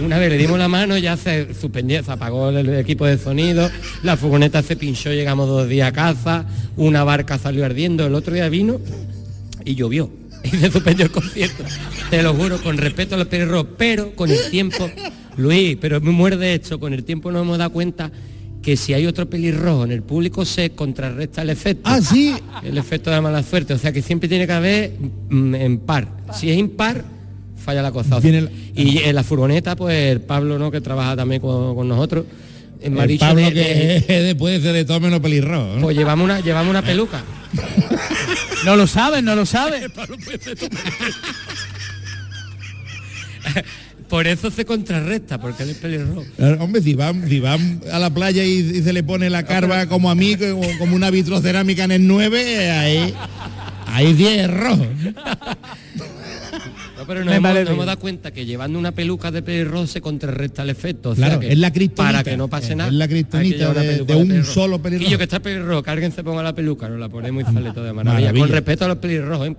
[0.00, 3.70] Una vez le dimos la mano, ya se suspendió, se apagó el, equipo de sonido,
[4.02, 8.34] la furgoneta se pinchó, llegamos dos días a casa, una barca salió ardiendo, el otro
[8.34, 8.80] día vino
[9.64, 10.10] y llovió.
[10.42, 11.64] Y se suspendió el concierto.
[12.08, 14.90] Te lo juro, con respeto a los perros, pero con el tiempo,
[15.36, 18.10] Luis, pero me muerde esto, con el tiempo nos hemos dado cuenta
[18.62, 21.82] que si hay otro pelirrojo en el público se contrarresta el efecto.
[21.90, 22.34] Ah, sí.
[22.62, 23.74] El efecto de la mala suerte.
[23.74, 24.92] O sea que siempre tiene que haber
[25.30, 26.08] mm, en par.
[26.34, 27.04] Si es impar,
[27.56, 28.18] falla la cosa.
[28.22, 30.70] El- Y en la furgoneta, pues el Pablo, ¿no?
[30.70, 32.26] Que trabaja también con, con nosotros.
[32.82, 35.76] El dicho Pablo de- que de- después de todo menos pelirrojo.
[35.76, 35.82] ¿no?
[35.82, 37.22] pues llevamos una, llevamos una peluca.
[38.62, 39.84] No lo saben, no lo saben.
[44.10, 46.24] Por eso se contrarresta, porque él es pelirrojo.
[46.58, 49.86] Hombre, si van, si van a la playa y, y se le pone la carva
[49.86, 53.14] como a mí, como, como una vitrocerámica en el 9, eh, ahí,
[53.86, 54.86] ahí 10 es rojo.
[56.98, 59.86] No, pero nos Me hemos, nos hemos dado cuenta que llevando una peluca de pelirrojo
[59.86, 61.10] se contrarresta el efecto.
[61.10, 62.12] o sea Claro, que es la kriptonita.
[62.12, 62.90] Para que no pase Es nada.
[62.90, 64.52] la kriptonita llevar una de- un pelirrojo.
[64.52, 65.06] solo pelirrojo.
[65.06, 67.72] Quillo, que está pelirrojo, que alguien se ponga la peluca, nos la ponemos y sale
[67.72, 68.26] todo de maravilla.
[68.26, 68.44] Maravilla.
[68.44, 69.56] Con respeto a los pelirrojos, ¿eh?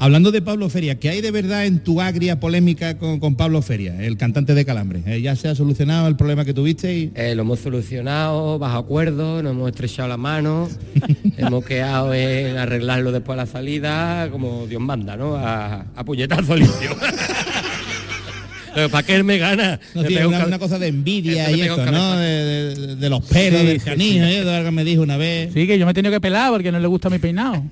[0.00, 3.62] Hablando de Pablo Feria, ¿qué hay de verdad en tu agria polémica con, con Pablo
[3.62, 5.02] Feria, el cantante de Calambre?
[5.06, 6.96] Eh, ¿Ya se ha solucionado el problema que tuviste?
[6.96, 7.10] Y...
[7.16, 10.68] Eh, lo hemos solucionado bajo acuerdo, nos hemos estrechado la mano,
[11.36, 15.34] hemos quedado en arreglarlo después a la salida, como Dios manda, ¿no?
[15.34, 16.96] A, a puñetazo limpio.
[18.92, 19.80] ¿Para qué él me gana?
[19.96, 22.16] No, tío, una, cosa de envidia y esto, ¿no?
[22.16, 22.28] De,
[22.76, 24.32] de- de los pelos, Sí, del sí, canijo, sí.
[24.32, 24.44] ¿eh?
[24.44, 25.52] De algo que me dijo una vez.
[25.52, 27.64] Sí, que yo me he tenido que pelar porque no le gusta mi peinado.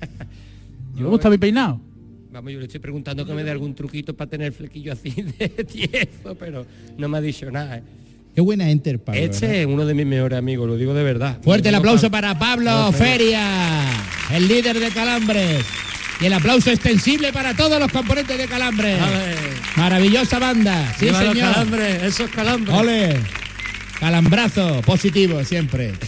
[0.97, 1.79] ¿Le gusta mi peinado?
[2.37, 5.09] Vamos, yo le estoy preguntando que me dé algún truquito para tener el flequillo así
[5.39, 7.77] de tieso, pero no me ha dicho nada.
[7.77, 7.83] ¿eh?
[8.35, 9.19] Qué buena gente el Pablo.
[9.19, 9.61] este ¿verdad?
[9.61, 11.39] es uno de mis mejores amigos, lo digo de verdad.
[11.41, 13.41] Fuerte el aplauso para Pablo Pablo Feria,
[14.31, 15.65] el líder de Calambres.
[16.21, 18.99] Y el aplauso extensible para todos los componentes de Calambres.
[19.75, 20.93] Maravillosa banda.
[20.99, 21.37] Sí, los señor.
[21.53, 22.75] calambres, esos calambres.
[22.77, 23.17] Ole.
[23.99, 25.93] Calambrazo, positivo siempre.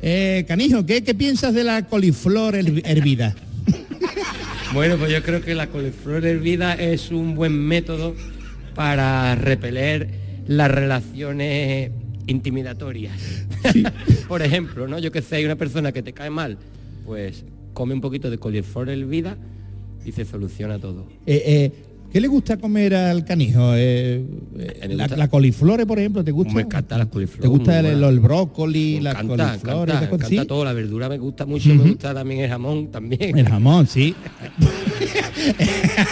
[0.00, 3.34] Eh, Canijo, ¿qué, qué piensas de la coliflor her- hervida?
[4.74, 8.14] Bueno, pues yo creo que la coliflor hervida es un buen método
[8.74, 10.08] para repeler
[10.46, 11.90] las relaciones
[12.26, 13.46] intimidatorias.
[14.28, 14.98] Por ejemplo, ¿no?
[14.98, 16.58] Yo que sé, hay una persona que te cae mal,
[17.06, 19.38] pues come un poquito de coliflor hervida
[20.04, 21.06] y se soluciona todo.
[21.26, 21.72] Eh, eh,
[22.12, 23.72] ¿Qué le gusta comer al canijo?
[23.74, 24.24] Eh,
[24.58, 26.54] eh, Me la, la coliflor, por ejemplo, ¿te gusta?
[26.54, 27.42] Me encanta las coliflor.
[27.42, 29.62] ¿Te gusta el, brócoli, Me las encanta, coliflores?
[29.62, 30.26] encanta, esas cosas?
[30.32, 30.48] encanta Sí.
[30.48, 33.36] todo, la verdura me gusta mucho, me gusta también el jamón también.
[33.36, 34.14] El jamón, sí.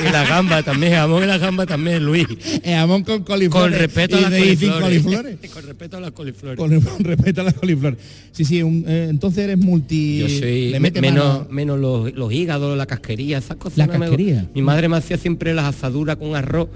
[0.09, 2.27] y la gamba también, el jamón y la gamba también, Luis.
[2.63, 3.73] El jamón con coliflores.
[3.73, 4.81] Con respeto a las coliflores.
[5.03, 5.51] coliflores.
[5.53, 6.59] con respeto a las coliflores.
[6.59, 7.99] Con, con respeto a las coliflores.
[8.33, 10.19] Sí, sí, un- eh, entonces eres multi...
[10.21, 13.79] Yo soy le me- mete menos, mano- menos los, los hígados, la casquería, esas cosas.
[13.79, 14.47] La no me casquería.
[14.55, 16.69] Mi madre me hacía siempre las asaduras con arroz,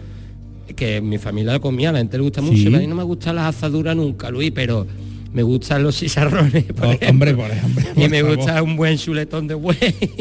[0.77, 2.57] que mi familia lo comía, la gente le gusta mucho.
[2.57, 2.75] Sí.
[2.75, 4.87] A mí no me gustan las asaduras nunca, Luis, pero
[5.33, 6.65] me gustan los chicharrones.
[6.73, 8.37] por Oh, hombre, por ejemplo, Y me favor.
[8.37, 9.77] gusta un buen chuletón de buey.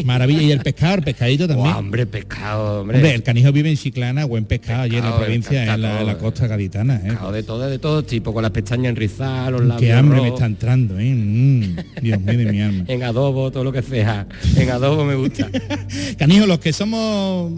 [0.05, 0.41] Maravilla.
[0.41, 1.73] Y el pescado, el pescadito también.
[1.75, 2.97] Hombre, pescado, hombre.
[2.97, 5.99] Hombre, el canijo vive en Chiclana, buen pescado, allí en la Pescado, provincia, en la,
[6.01, 6.95] en la todo, costa gaditana.
[6.97, 7.09] ¿eh?
[7.09, 10.27] Pescado de todo, de todo tipo, con las pestañas enrizadas, los labios Qué hambre me
[10.29, 11.11] está entrando, ¿eh?
[11.13, 12.85] Mm, Dios mío de mi alma.
[12.87, 14.27] En adobo, todo lo que sea.
[14.57, 15.49] En adobo me gusta.
[16.17, 17.51] Canijo, los que somos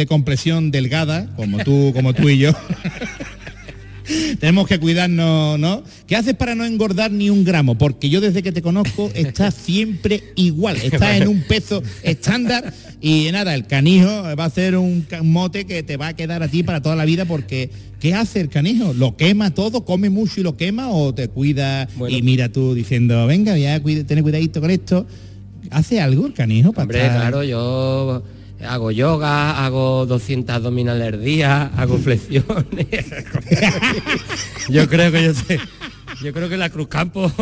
[0.00, 2.52] de compresión delgada, como tú, como tú y yo,
[4.40, 5.82] tenemos que cuidarnos, ¿no?
[6.06, 7.76] ¿Qué haces para no engordar ni un gramo?
[7.78, 13.28] Porque yo desde que te conozco estás siempre igual, estás en un peso estándar y
[13.30, 16.62] nada, el canijo va a ser un mote que te va a quedar a ti
[16.62, 18.92] para toda la vida porque ¿qué hace el canijo?
[18.94, 19.84] ¿Lo quema todo?
[19.84, 22.16] ¿Come mucho y lo quema o te cuida Bueno.
[22.16, 25.06] y mira tú diciendo, venga, ya cuida, ten cuidadito con esto?
[25.70, 28.24] ¿Hace algo el canijo para Hombre, estar- claro, yo
[28.66, 32.86] hago yoga, hago 200 abdominales al día, hago flexiones.
[34.68, 35.58] yo creo que yo sé.
[36.22, 37.32] Yo creo que la Cruz Campo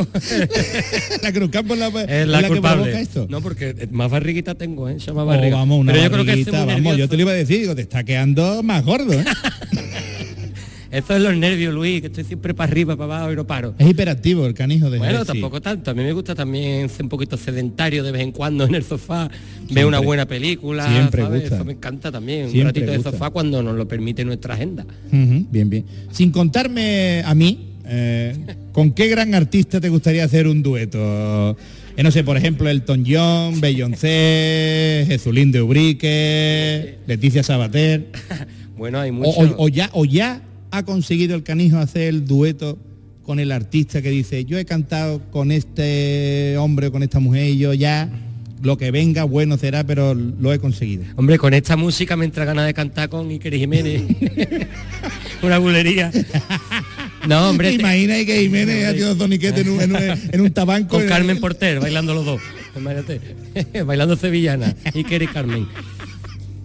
[1.23, 3.01] la Cruz Campo es la, es la, culpable.
[3.01, 3.27] esto.
[3.29, 4.99] No, porque más barriguita tengo, ¿eh?
[4.99, 5.57] Yo más Oh, barriga.
[5.57, 7.75] vamos, una Pero yo creo que muy vamos, yo te lo iba a decir, digo,
[7.75, 9.25] te está quedando más gordo, ¿eh?
[10.91, 13.75] Eso es los nervios, Luis, que estoy siempre para arriba, para abajo y no paro.
[13.79, 15.33] Es hiperactivo el canijo de Bueno, Jerez, sí.
[15.35, 15.91] tampoco tanto.
[15.91, 18.83] A mí me gusta también ser un poquito sedentario de vez en cuando en el
[18.85, 19.29] sofá,
[19.71, 20.89] ver una buena película.
[20.91, 21.41] Siempre ¿sabes?
[21.43, 21.57] gusta.
[21.57, 22.47] Eso me encanta también.
[22.47, 23.11] un Siempre ratito de gusta.
[23.13, 24.87] sofá cuando nos lo permite nuestra agenda.
[25.13, 25.85] Bien, bien.
[26.11, 28.35] Sin contarme a mí, eh,
[28.73, 31.57] ¿con qué gran artista te gustaría hacer un dueto?
[31.99, 38.07] Eh, no sé, por ejemplo, Elton John, Beyoncé, Jesulín de Ubrique, Leticia Sabater.
[38.79, 39.31] Bueno, hay O, mucho.
[39.41, 40.41] o- o ya, o ya
[40.71, 42.79] ha conseguido el canijo hacer el dueto
[43.23, 47.51] con el artista que dice, yo he cantado con este hombre o con esta mujer
[47.51, 48.09] y yo ya
[48.63, 51.05] lo que venga bueno será, pero lo he conseguido.
[51.17, 54.03] Hombre, con esta música me entra ganas de cantar con Iker Jiménez.
[55.43, 56.11] una bulería.
[57.29, 57.73] No, hombre.
[57.73, 60.03] ¿Te te- que Jiménez ha Zoniquete en un, en un,
[60.33, 60.97] en un tabanco?
[60.97, 62.41] con Carmen Porter, bailando los dos.
[62.77, 63.21] Imagínate.
[63.85, 64.75] bailando sevillana.
[64.95, 65.67] Iker y Carmen.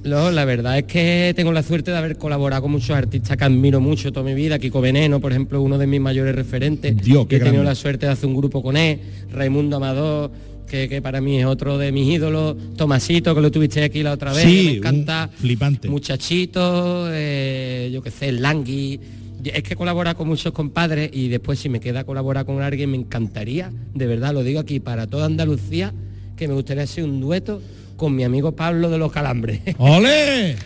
[0.04, 3.44] No, la verdad es que tengo la suerte de haber colaborado con muchos artistas que
[3.44, 4.60] admiro mucho toda mi vida.
[4.60, 6.98] Kiko Veneno, por ejemplo, uno de mis mayores referentes.
[6.98, 7.72] Dios, qué he tenido grande.
[7.72, 9.00] la suerte de hacer un grupo con él.
[9.32, 10.32] Raimundo Amador,
[10.68, 12.58] que, que para mí es otro de mis ídolos.
[12.76, 14.44] Tomasito, que lo tuviste aquí la otra vez.
[14.44, 15.30] Sí, me encanta.
[15.34, 15.88] flipante.
[15.88, 19.00] Muchachito, eh, yo qué sé, Langui.
[19.46, 22.98] Es que colabora con muchos compadres y después si me queda colaborar con alguien me
[22.98, 25.94] encantaría, de verdad lo digo aquí para toda Andalucía,
[26.38, 27.62] que me gustaría hacer un dueto
[28.04, 29.62] con mi amigo Pablo de los Calambres.
[29.78, 30.52] ¡Ole!
[30.52, 30.66] Está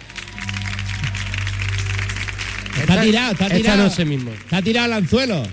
[2.82, 3.90] Esta- tirado, está esta tirado.
[3.92, 4.32] sé mismo.
[4.32, 5.44] Está tirado el anzuelo.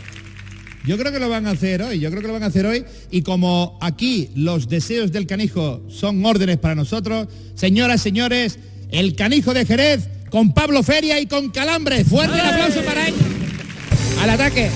[0.87, 2.65] Yo creo que lo van a hacer hoy, yo creo que lo van a hacer
[2.65, 2.85] hoy.
[3.11, 8.59] Y como aquí los deseos del canijo son órdenes para nosotros, señoras, señores,
[8.91, 12.07] el canijo de Jerez con Pablo Feria y con Calambres.
[12.09, 13.15] Fuerte el aplauso para él.
[14.23, 14.71] Al ataque.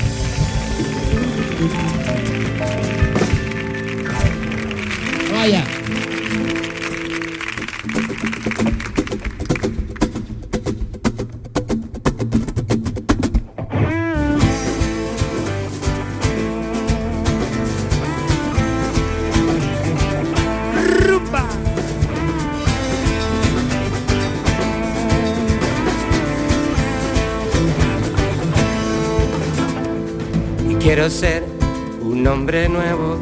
[5.32, 5.64] Vaya.
[30.98, 31.44] Quiero ser
[32.02, 33.18] un hombre nuevo.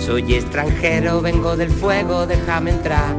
[0.00, 3.14] Soy extranjero, vengo del fuego, déjame entrar.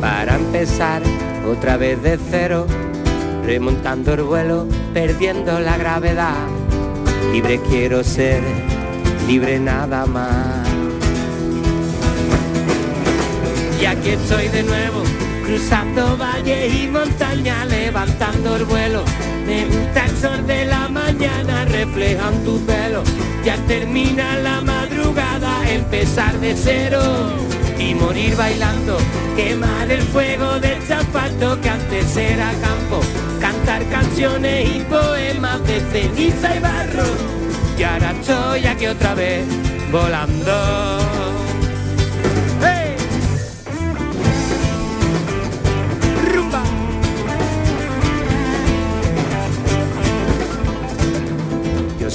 [0.00, 1.02] Para empezar
[1.44, 2.68] otra vez de cero,
[3.44, 6.46] remontando el vuelo, perdiendo la gravedad.
[7.32, 8.44] Libre quiero ser,
[9.26, 10.68] libre nada más.
[13.82, 15.02] Y aquí estoy de nuevo,
[15.50, 19.02] cruzando valles y montañas, levantando el vuelo.
[19.46, 23.02] Me gusta el sol de la mañana, reflejan tu pelo.
[23.44, 27.02] Ya termina la madrugada, empezar de cero
[27.80, 28.96] y morir bailando.
[29.34, 33.00] Quemar el fuego del asfalto que antes era campo.
[33.40, 37.10] Cantar canciones y poemas de ceniza y barro.
[37.76, 39.44] Y ahora estoy aquí otra vez
[39.90, 41.29] volando.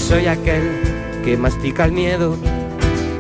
[0.07, 0.83] Soy aquel
[1.23, 2.37] que mastica el miedo,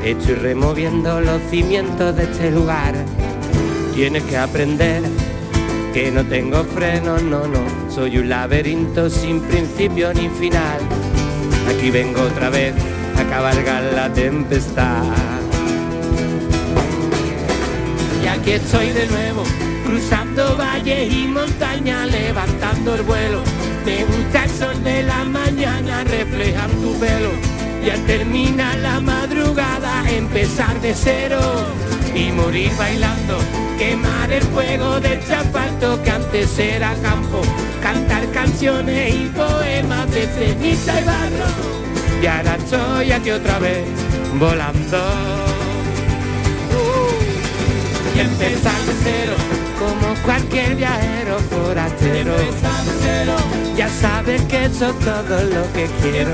[0.03, 2.93] hecho y removiendo los cimientos de este lugar.
[3.95, 5.01] Tienes que aprender
[5.95, 10.79] que no tengo freno, no, no, soy un laberinto sin principio ni final.
[11.73, 12.75] Aquí vengo otra vez
[13.17, 15.05] a cabalgar la tempestad.
[18.23, 19.43] Y aquí estoy de nuevo,
[19.87, 23.64] cruzando valles y montañas, levantando el vuelo.
[23.85, 27.29] Me gusta el sol de la mañana, reflejar tu pelo.
[27.85, 31.39] Y al terminar la madrugada, empezar de cero
[32.15, 33.37] y morir bailando.
[33.77, 37.41] Quemar el fuego del asfalto que antes era campo.
[37.83, 41.49] Cantar canciones y poemas de ceniza y barro.
[42.23, 43.85] Y ahora estoy aquí otra vez,
[44.39, 44.97] volando
[48.15, 52.33] y empezar de cero como cualquier viajero foracero,
[53.75, 56.31] ya sabes que eso todo lo que quiero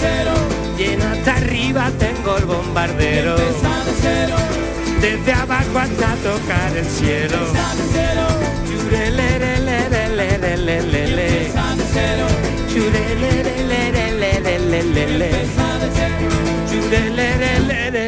[0.00, 0.32] cero,
[0.76, 3.36] lleno hasta arriba tengo el bombardero,
[5.00, 7.38] desde abajo hasta tocar el cielo
[7.92, 8.26] cero,
[8.66, 11.52] churele, lele, lele, lele, lele, lelele,
[11.92, 12.26] cero,
[12.72, 13.02] chule,
[14.72, 15.86] lelele, empezando,
[16.68, 17.00] chule,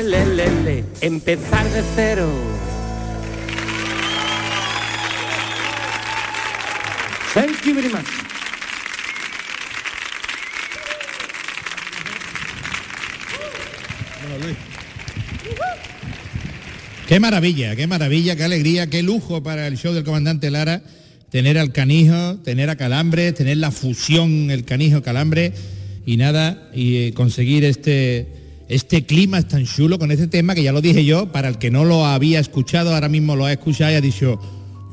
[0.02, 2.26] lelele, empezar de cero.
[17.06, 20.82] Qué maravilla, qué maravilla, qué alegría, qué lujo para el show del comandante Lara
[21.30, 25.52] tener al canijo, tener a Calambre, tener la fusión el canijo Calambre
[26.06, 28.28] y nada, y eh, conseguir este,
[28.68, 31.70] este clima tan chulo con este tema que ya lo dije yo, para el que
[31.70, 34.40] no lo había escuchado, ahora mismo lo ha escuchado y ha dicho,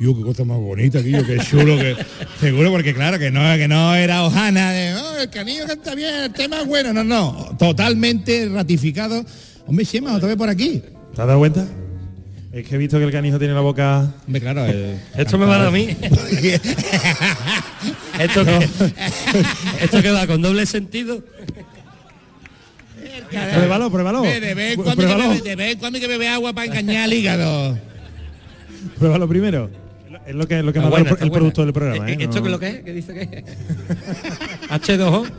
[0.04, 1.96] yo qué cosa más bonita, tío, qué chulo, que
[2.40, 6.14] seguro porque claro que no, que no era hojana de "Oh, el canijo canta bien,
[6.16, 9.24] el tema es bueno, no, no, totalmente ratificado.
[9.66, 10.82] Hombre, Chema, otra vez por aquí.
[11.16, 11.66] ¿Te has dado cuenta?
[12.52, 14.14] Es que he visto que el canijo tiene la boca...
[14.28, 15.88] Hombre, claro, eh, Esto me va a mí.
[18.20, 18.70] esto, que,
[19.82, 21.24] esto que va con doble sentido.
[23.32, 24.22] Pruébalo, pruébalo.
[24.22, 25.34] De vez en cuando hay que Pruébalo.
[25.34, 27.80] beber- de vez en cuando hay que beber agua para engañar al hígado.
[29.00, 29.70] Pruébalo primero.
[30.26, 31.34] Es lo que, lo que me Está ha dado buena, el, buena.
[31.34, 32.10] producto del programa.
[32.10, 32.18] Eh, ¿eh?
[32.22, 32.82] ¿Esto No- qué es lo que es?
[32.84, 34.70] ¿Qué dice que es?
[34.70, 35.32] H2O.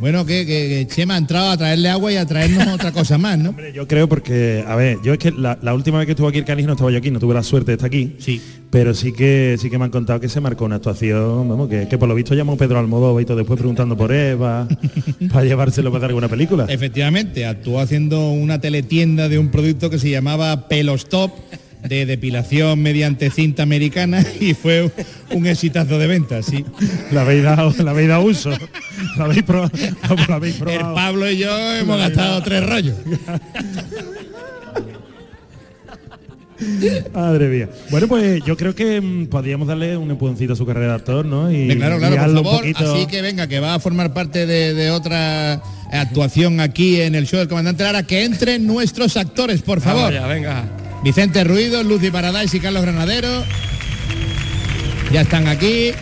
[0.00, 3.18] Bueno, que, que- que Chema ha entrado a traerle agua y a traernos otra cosa
[3.18, 3.50] más, ¿no?
[3.50, 6.26] Hombre, yo creo porque, a ver, yo es que la, la última vez que estuvo
[6.28, 8.16] aquí el canijo no estaba yo aquí, no tuve la suerte de estar aquí.
[8.18, 8.40] Sí.
[8.70, 11.88] Pero sí que sí que me han contado que se marcó una actuación, vamos, que,
[11.88, 14.68] que por lo visto llamó Pedro Almodóvar y todo después preguntando por Eva,
[15.32, 16.66] para llevárselo para hacer alguna película.
[16.68, 21.32] Efectivamente, actuó haciendo una teletienda de un producto que se llamaba Pelostop
[21.88, 24.90] de depilación mediante cinta americana y fue
[25.30, 26.64] un exitazo de ventas, sí.
[27.12, 28.50] La habéis dado, la habéis dado uso.
[29.16, 29.70] La habéis probado.
[30.28, 30.80] la habéis El.
[30.80, 32.96] Pablo y yo hemos gastado tres rollos.
[37.14, 37.68] Madre mía.
[37.90, 41.24] Bueno, pues yo creo que mm, podríamos darle un empujoncito a su carrera de actor,
[41.24, 41.50] ¿no?
[41.50, 42.60] Y, Claro, claro, por favor.
[42.60, 42.94] poquito.
[42.94, 45.54] Así que venga, que va a formar parte de, de otra
[45.90, 48.02] actuación aquí en el show del comandante Lara.
[48.02, 50.12] Que entren nuestros actores, por favor.
[50.28, 50.64] Venga.
[51.02, 53.44] Vicente Ruido, Lucy Paradise y Carlos Granadero.
[55.12, 55.92] Ya están aquí.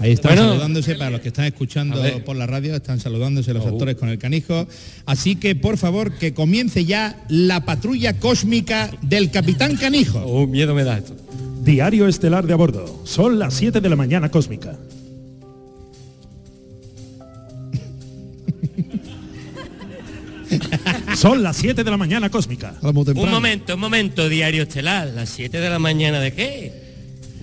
[0.00, 0.48] Ahí están Bueno.
[0.52, 4.18] saludándose para los que están escuchando por la radio, están saludándose los actores con el
[4.18, 4.66] canijo.
[5.04, 10.20] Así que por favor que comience ya la patrulla cósmica del Capitán Canijo.
[10.20, 11.14] Oh, miedo me da esto.
[11.62, 13.02] Diario estelar de a bordo.
[13.04, 14.78] Son las 7 de la mañana cósmica.
[21.16, 22.74] Son las 7 de la mañana cósmica.
[22.82, 25.08] Un momento, un momento, diario estelar.
[25.14, 26.72] ¿Las 7 de la mañana de qué?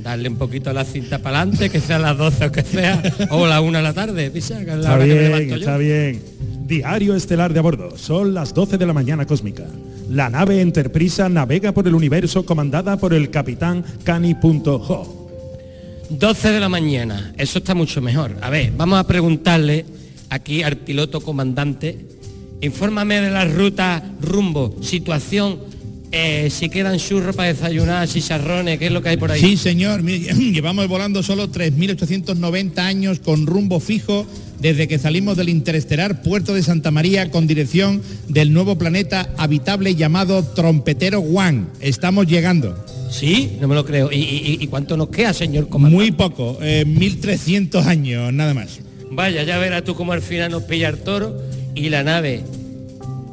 [0.04, 3.02] Darle un poquito a la cinta para adelante, que sea las 12 o que sea,
[3.32, 6.14] o la 1 de la tarde, pisa, que es la Está hora que me bien,
[6.14, 6.20] yo.
[6.68, 7.98] Diario estelar de a bordo.
[7.98, 9.64] Son las 12 de la mañana cósmica.
[10.10, 15.18] La nave Enterprise navega por el universo comandada por el capitán Cani.ho.
[16.10, 18.38] 12 de la mañana, eso está mucho mejor.
[18.42, 19.86] A ver, vamos a preguntarle
[20.30, 22.06] aquí al piloto comandante,
[22.62, 25.60] infórmame de la ruta rumbo, situación,
[26.12, 29.42] eh, si quedan churros para desayunar, chicharrones, qué es lo que hay por ahí.
[29.42, 30.02] Sí, señor.
[30.04, 34.26] Llevamos volando solo 3.890 años con rumbo fijo
[34.60, 39.96] desde que salimos del interestelar puerto de Santa María con dirección del nuevo planeta habitable
[39.96, 41.66] llamado Trompetero One.
[41.82, 42.84] Estamos llegando.
[43.12, 44.10] Sí, no me lo creo.
[44.12, 46.04] ¿Y, y- y cuánto nos queda, señor comandante?
[46.04, 48.80] Muy poco, eh, 1.300 años, nada más.
[49.12, 51.42] Vaya, ya verás tú cómo al final nos pilla el toro
[51.76, 52.44] y la nave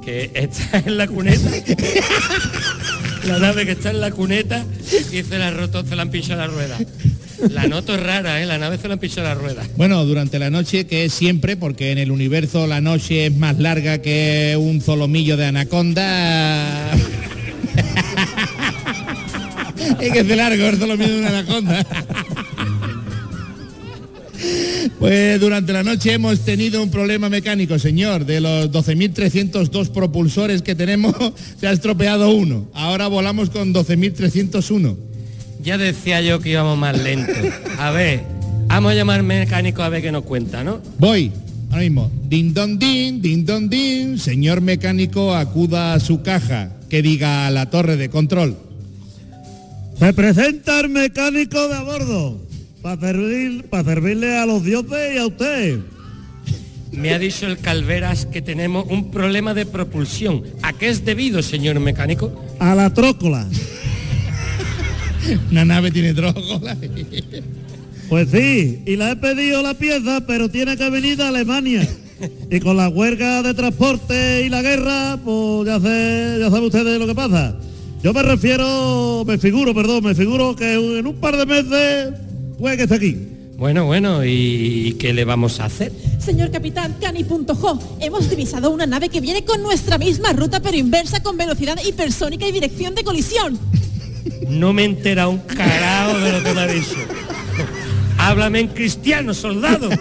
[0.04, 1.50] que está en la cuneta.
[3.26, 4.64] La nave que está en la cuneta
[5.12, 6.78] y se la roto, se la han pinchado la rueda.
[7.50, 8.46] La noto rara, ¿eh?
[8.46, 9.62] La nave se la han pinchado la rueda.
[9.76, 13.58] Bueno, durante la noche, que es siempre, porque en el universo la noche es más
[13.58, 16.92] larga que un zolomillo de anaconda.
[20.00, 21.86] es que es de largo el zolomillo de una anaconda.
[24.98, 28.24] Pues durante la noche hemos tenido un problema mecánico, señor.
[28.24, 31.14] De los 12.302 propulsores que tenemos,
[31.60, 32.68] se ha estropeado uno.
[32.74, 34.96] Ahora volamos con 12.301.
[35.62, 37.32] Ya decía yo que íbamos más lento.
[37.78, 38.22] A ver,
[38.66, 40.80] vamos a llamar mecánico a ver qué nos cuenta, ¿no?
[40.98, 41.32] Voy,
[41.70, 42.10] ahora mismo.
[42.28, 44.18] Din don din, din don din.
[44.18, 46.70] Señor mecánico, acuda a su caja.
[46.90, 48.56] Que diga a la torre de control.
[49.98, 52.40] Se presenta el mecánico de a bordo
[52.84, 55.78] para servir, para servirle a los dioses y a usted.
[56.92, 60.42] Me ha dicho el Calveras que tenemos un problema de propulsión.
[60.60, 62.44] ¿A qué es debido, señor mecánico?
[62.58, 63.48] A la trócola.
[65.50, 66.76] Una nave tiene trócola.
[68.10, 71.88] Pues sí, y la he pedido la pieza, pero tiene que venir de Alemania.
[72.50, 76.98] Y con la huelga de transporte y la guerra, pues ya sé, ya sabe ustedes
[76.98, 77.56] lo que pasa.
[78.02, 82.23] Yo me refiero, me figuro, perdón, me figuro que en un par de meses
[82.68, 83.16] aquí.
[83.56, 85.92] Bueno, bueno, ¿y qué le vamos a hacer?
[86.18, 91.22] Señor capitán, Cani.jo, hemos divisado una nave que viene con nuestra misma ruta pero inversa
[91.22, 93.58] con velocidad hipersónica y dirección de colisión.
[94.48, 96.96] No me entera un carajo de lo que me ha dicho.
[98.24, 99.88] Háblame en cristiano, soldado.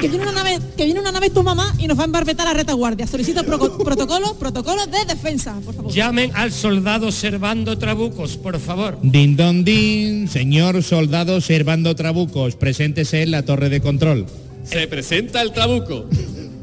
[0.00, 2.46] Que viene una nave, que viene una nave tu mamá y nos va a embarbetar
[2.46, 3.06] a la retaguardia.
[3.06, 5.90] Solicito proco- protocolo, protocolo de defensa, por favor.
[5.90, 8.98] Llamen al soldado Servando Trabucos, por favor.
[9.02, 14.26] Din don din, señor soldado Servando Trabucos, preséntese en la torre de control.
[14.64, 16.04] Se presenta el trabuco.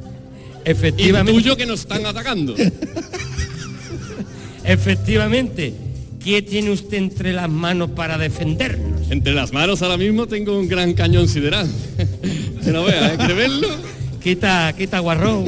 [0.63, 1.31] Efectivamente.
[1.31, 2.53] Intuyo que nos están atacando.
[4.63, 5.73] Efectivamente.
[6.23, 8.92] ¿Qué tiene usted entre las manos para defendernos?
[9.13, 11.69] Entre las manos ahora mismo tengo un gran cañón sideral.
[12.63, 13.17] Que lo vea, ¿eh?
[13.17, 13.67] ¿Quiere verlo?
[14.23, 15.45] Quita, quita guarrón.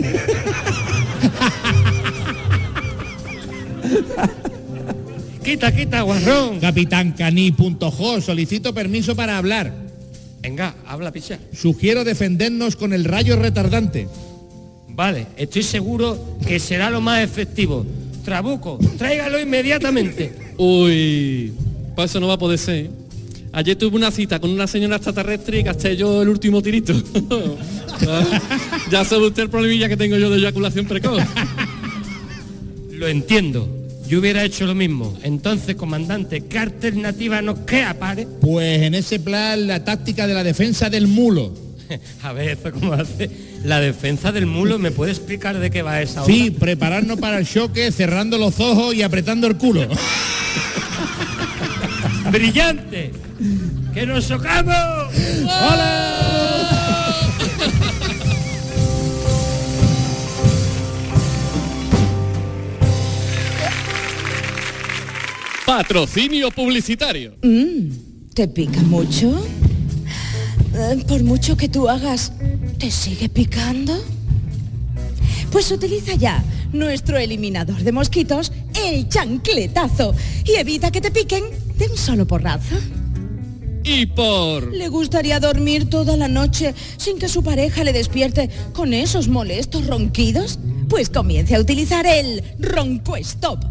[5.43, 6.59] quita, quita guarrón.
[6.59, 9.74] Capitán Caní.jo, solicito permiso para hablar.
[10.41, 11.39] Venga, habla, picha.
[11.51, 14.07] Sugiero defendernos con el rayo retardante.
[14.89, 17.84] Vale, estoy seguro que será lo más efectivo.
[18.26, 20.34] Trabuco, tráigalo inmediatamente.
[20.57, 21.53] Uy,
[21.95, 23.05] pues eso no va a poder ser.
[23.56, 26.93] Ayer tuve una cita con una señora extraterrestre y gasté yo el último tirito.
[28.91, 31.24] ya sabe usted el problemilla que tengo yo de eyaculación precoz.
[32.91, 33.70] Lo entiendo.
[34.10, 35.18] Yo hubiera hecho lo mismo.
[35.24, 38.28] Entonces, comandante, ¿qué alternativa nos queda, pare?
[38.41, 41.53] Pues en ese plan la táctica de la defensa del mulo.
[42.24, 43.32] A ver, ¿esto cómo hace?
[43.64, 46.34] La defensa del mulo, ¿me puede explicar de qué va esa hora?
[46.34, 49.88] Sí, prepararnos para el choque, cerrando los ojos y apretando el culo.
[52.34, 53.14] ¡Brillante!
[53.94, 55.14] ¡Que nos socamos!
[65.66, 67.36] Patrocinio publicitario.
[67.42, 69.46] Mm, ¿Te pica mucho?
[70.74, 72.32] Eh, Por mucho que tú hagas,
[72.78, 73.94] ¿te sigue picando?
[75.52, 78.52] Pues utiliza ya nuestro eliminador de mosquitos,
[78.86, 80.14] el chancletazo,
[80.46, 81.44] y evita que te piquen
[81.78, 82.76] de un solo porrazo.
[83.88, 84.74] Y por...
[84.74, 89.86] ¿Le gustaría dormir toda la noche sin que su pareja le despierte con esos molestos
[89.86, 90.58] ronquidos?
[90.90, 93.64] Pues comience a utilizar el Ronco Stop.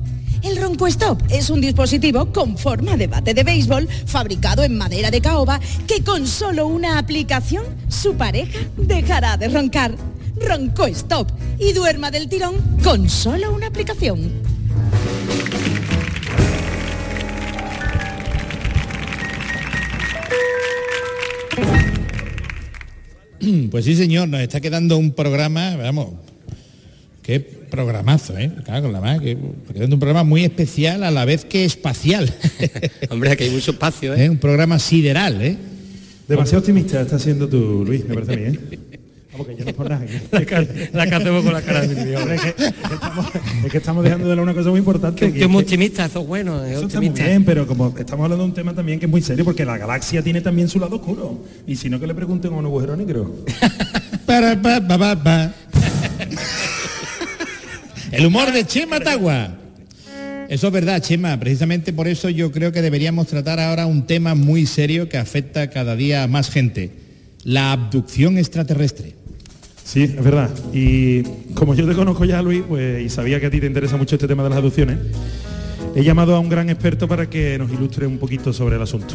[0.45, 5.11] El Ronco Stop es un dispositivo con forma de bate de béisbol fabricado en madera
[5.11, 5.59] de caoba
[5.89, 9.97] que con solo una aplicación su pareja dejará de roncar.
[10.37, 12.55] Ronco Stop y duerma del tirón
[12.85, 14.53] con solo una aplicación.
[23.70, 26.14] Pues sí, señor, nos está quedando un programa, vamos,
[27.22, 28.53] qué programazo, ¿eh?
[28.64, 32.32] Claro, la más, que está quedando un programa muy especial a la vez que espacial.
[33.11, 34.24] Hombre, aquí hay mucho espacio, ¿eh?
[34.24, 34.30] ¿Eh?
[34.30, 35.57] Un programa sideral, ¿eh?
[36.28, 38.93] Demasiado optimista está siendo tú, Luis, me parece a mí, ¿eh?
[39.35, 40.07] Vamos, que yo no es por nada.
[40.07, 42.55] que- La que hacemos con la cara de mi Hombre, es, que, es
[42.89, 43.26] que estamos,
[43.66, 45.32] es que estamos dejando de hablar una cosa muy importante.
[45.32, 47.28] Que es muy optimista, eso es bueno, es Eso está muy optimista.
[47.28, 49.76] bien, pero como estamos hablando de un tema también que es muy serio, porque la
[49.76, 51.43] galaxia tiene también su lado oscuro.
[51.66, 53.35] Y si no, que le pregunten a un agujero negro.
[58.12, 59.57] El humor de Chema Tagua.
[60.49, 61.39] Eso es verdad, Chema.
[61.41, 65.70] Precisamente por eso yo creo que deberíamos tratar ahora un tema muy serio que afecta
[65.70, 66.93] cada día a más gente.
[67.45, 69.14] La abducción extraterrestre.
[69.85, 70.51] Sí, es verdad.
[70.72, 71.22] Y
[71.55, 74.16] como yo te conozco ya, Luis, pues, y sabía que a ti te interesa mucho
[74.16, 74.99] este tema de las adopciones,
[75.97, 79.14] He llamado a un gran experto para que nos ilustre un poquito sobre el asunto.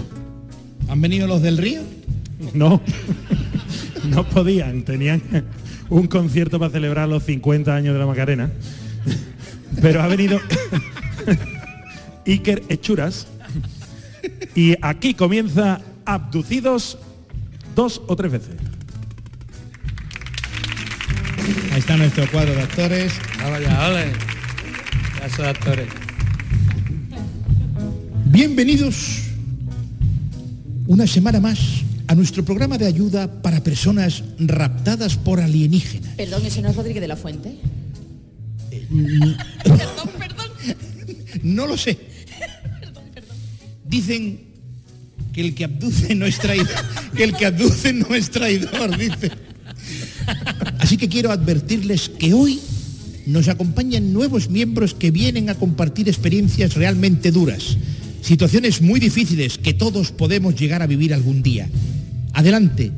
[0.88, 1.82] ¿Han venido los del río?
[2.54, 2.82] No,
[4.10, 5.22] no podían, tenían
[5.90, 8.50] un concierto para celebrar los 50 años de la Macarena,
[9.82, 10.40] pero ha venido
[12.26, 13.28] Iker Echuras
[14.56, 16.98] y aquí comienza Abducidos
[17.76, 18.56] dos o tres veces.
[21.72, 23.14] Ahí está nuestro cuadro de actores.
[23.42, 24.12] Vamos ya, ole.
[25.20, 25.88] Caso de actores.
[28.26, 29.22] Bienvenidos
[30.86, 31.60] una semana más
[32.08, 36.14] a nuestro programa de ayuda para personas raptadas por alienígenas.
[36.16, 37.56] Perdón, ¿ese no es Rodríguez de la Fuente?
[41.44, 41.98] No lo sé.
[43.86, 44.42] Dicen
[45.32, 46.68] que el que abduce no es traidor,
[47.16, 49.32] que el que abduce no es traidor, dice.
[50.80, 52.60] Así que quiero advertirles que hoy
[53.26, 57.78] nos acompañan nuevos miembros que vienen a compartir experiencias realmente duras,
[58.22, 61.70] situaciones muy difíciles que todos podemos llegar a vivir algún día.
[62.34, 62.92] Adelante,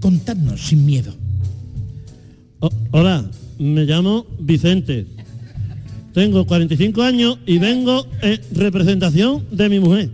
[0.00, 1.14] contadnos sin miedo.
[2.60, 5.06] O- hola, me llamo Vicente.
[6.14, 10.10] Tengo 45 años y vengo en representación de mi mujer.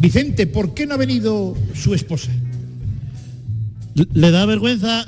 [0.00, 2.30] Vicente, ¿por qué no ha venido su esposa?
[4.12, 5.06] ¿Le da vergüenza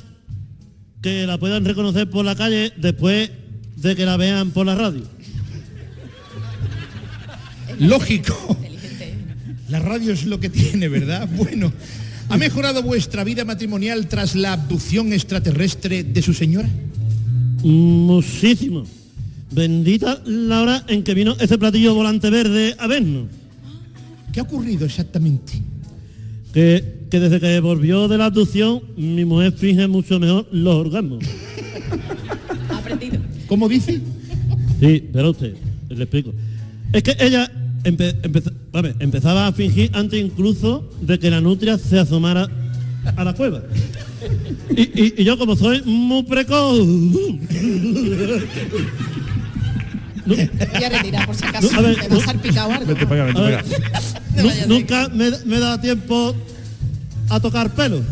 [1.02, 3.30] que la puedan reconocer por la calle después
[3.76, 5.02] de que la vean por la radio?
[7.78, 8.56] Lógico.
[9.68, 11.28] La radio es lo que tiene, ¿verdad?
[11.36, 11.72] Bueno,
[12.30, 16.68] ¿ha mejorado vuestra vida matrimonial tras la abducción extraterrestre de su señora?
[17.62, 18.86] Muchísimo.
[19.50, 23.26] Bendita la hora en que vino ese platillo volante verde a vernos.
[24.32, 25.54] ¿Qué ha ocurrido exactamente?
[26.52, 31.24] Que, que desde que volvió de la abducción, mi mujer finge mucho mejor los orgasmos.
[32.70, 33.18] Aprendido.
[33.46, 34.00] ¿Cómo dice?
[34.80, 35.54] Sí, pero usted,
[35.88, 36.32] le explico.
[36.92, 37.50] Es que ella
[37.84, 42.46] empe- empeza- vale, empezaba a fingir antes incluso de que la nutria se asomara
[43.16, 43.62] a la cueva.
[44.76, 46.78] Y, y- y yo como soy muy precoz...
[50.26, 51.72] Voy a retirar por si acaso.
[51.72, 52.20] No, a ver, me va no.
[52.20, 52.86] a salpicar o algo.
[52.86, 54.20] Vete para acá, A vete ver, para acá.
[54.36, 56.34] nu- nunca me, me da tiempo
[57.28, 58.02] a tocar pelo.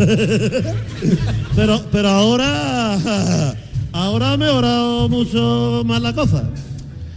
[1.57, 3.55] pero, pero ahora,
[3.93, 6.49] ahora ha mejorado mucho más la cosa.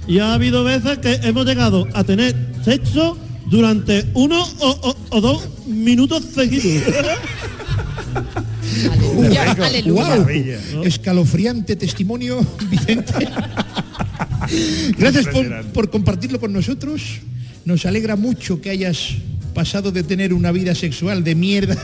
[0.07, 2.35] Y ha habido veces que hemos llegado a tener
[2.65, 3.17] sexo
[3.49, 6.83] durante uno o, o- o dos minutos seguidos.
[8.91, 10.59] Aleluya, aleluya.
[10.83, 13.13] Escalofriante testimonio, Vicente.
[14.97, 15.27] Gracias
[15.73, 17.01] por compartirlo con nosotros.
[17.65, 19.09] Nos alegra mucho que hayas
[19.59, 21.75] pasado de tener una vida sexual de mierda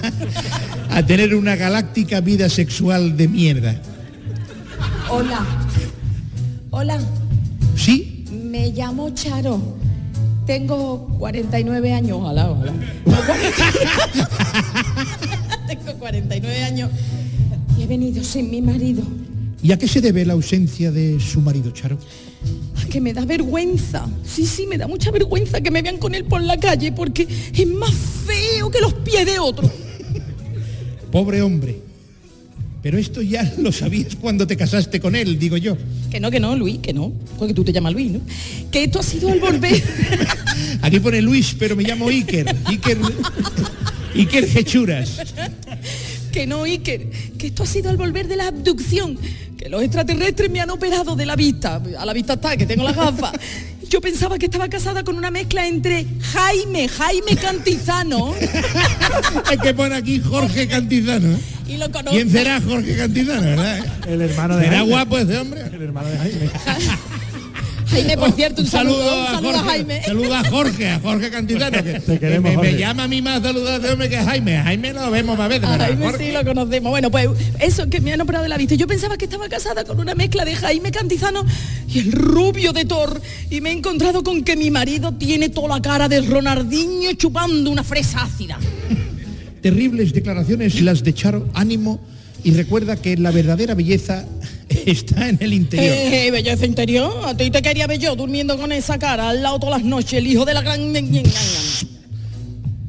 [0.89, 3.75] a tener una galáctica vida sexual de mierda.
[5.09, 5.45] Hola.
[6.69, 6.97] Hola,
[7.75, 8.23] ¿Sí?
[8.31, 9.61] me llamo Charo.
[10.45, 12.19] Tengo 49 años.
[12.21, 12.71] Ojalá, ojalá.
[15.67, 16.89] Tengo 49 años
[17.77, 19.03] y he venido sin mi marido.
[19.61, 21.97] ¿Y a qué se debe la ausencia de su marido, Charo?
[22.89, 24.07] Que me da vergüenza.
[24.25, 27.27] Sí, sí, me da mucha vergüenza que me vean con él por la calle porque
[27.53, 27.93] es más
[28.25, 29.69] feo que los pies de otro.
[31.11, 31.85] Pobre hombre.
[32.85, 35.75] Pero esto ya lo sabías cuando te casaste con él, digo yo.
[36.11, 37.11] Que no, que no, Luis, que no.
[37.39, 38.21] Porque tú te llamas Luis, ¿no?
[38.71, 39.81] Que esto ha sido al volver.
[40.83, 42.55] Aquí pone Luis, pero me llamo Iker.
[42.65, 42.99] Iker,
[44.15, 45.19] Iker Hechuras.
[46.31, 47.09] que no, Iker.
[47.39, 49.17] Que esto ha sido al volver de la abducción.
[49.75, 51.81] Los extraterrestres me han operado de la vista.
[51.99, 53.33] A la vista está, que tengo las gafas.
[53.89, 58.33] Yo pensaba que estaba casada con una mezcla entre Jaime, Jaime Cantizano.
[59.51, 61.37] Es que pone aquí Jorge Cantizano.
[61.67, 62.11] Y lo conozco.
[62.11, 63.85] ¿Quién será Jorge Cantizano, verdad?
[64.07, 64.91] El hermano de ¿Será Jaime.
[64.91, 65.61] guapo ese hombre?
[65.61, 66.49] El hermano de Jaime.
[67.95, 70.03] Jaime, por cierto, un, saludo, un saludo a, Jorge, Jaime.
[70.03, 71.83] Saludo a Jorge, a Jorge Cantizano.
[71.83, 74.57] Que, Te queremos, que me, llama a mí más a hombre que a Jaime.
[74.57, 75.63] A Jaime lo vemos más veces.
[75.63, 76.89] A a Jaime Jorge- sí lo conocemos.
[76.91, 77.29] Bueno, pues
[77.59, 78.75] eso, que me han operado de la vista.
[78.75, 81.45] Yo pensaba que estaba casada con una mezcla de Jaime Cantizano
[81.87, 83.21] y el rubio de Thor.
[83.49, 87.69] Y me he encontrado con que mi marido tiene toda la cara de Ronaldinho chupando
[87.69, 88.59] una fresa ácida.
[89.61, 91.47] Terribles declaraciones las de Charo.
[91.53, 91.99] Ánimo
[92.43, 94.23] y recuerda que la verdadera belleza
[94.85, 95.93] está en el interior.
[95.95, 97.11] Eh, belleza interior.
[97.25, 100.13] A ti te quería ver yo durmiendo con esa cara al lado todas las noches,
[100.13, 100.93] el hijo de la gran...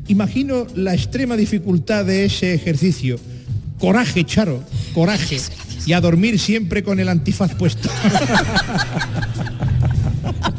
[0.08, 3.18] Imagino la extrema dificultad de ese ejercicio.
[3.78, 4.62] Coraje, Charo,
[4.94, 5.38] coraje.
[5.84, 7.88] Y a dormir siempre con el antifaz puesto.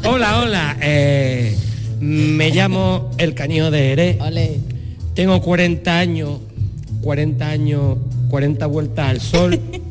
[0.04, 0.76] Hola, hola.
[0.80, 1.54] eh,
[2.00, 4.18] me llamo El Caño de Jerez.
[4.18, 4.60] Vale.
[5.14, 6.38] Tengo 40 años,
[7.02, 7.98] 40 años,
[8.30, 9.60] 40 vueltas al sol,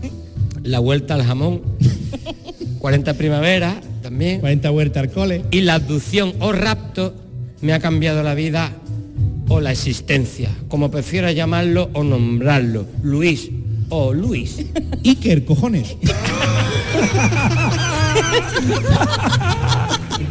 [0.67, 1.61] la vuelta al jamón.
[2.79, 4.39] 40 primaveras también.
[4.39, 5.43] 40 huertas al cole.
[5.51, 7.13] Y la abducción o rapto
[7.61, 8.71] me ha cambiado la vida
[9.49, 12.85] o la existencia, como prefiera llamarlo o nombrarlo.
[13.01, 13.49] Luis
[13.89, 14.57] o Luis.
[15.05, 15.95] Iker, cojones.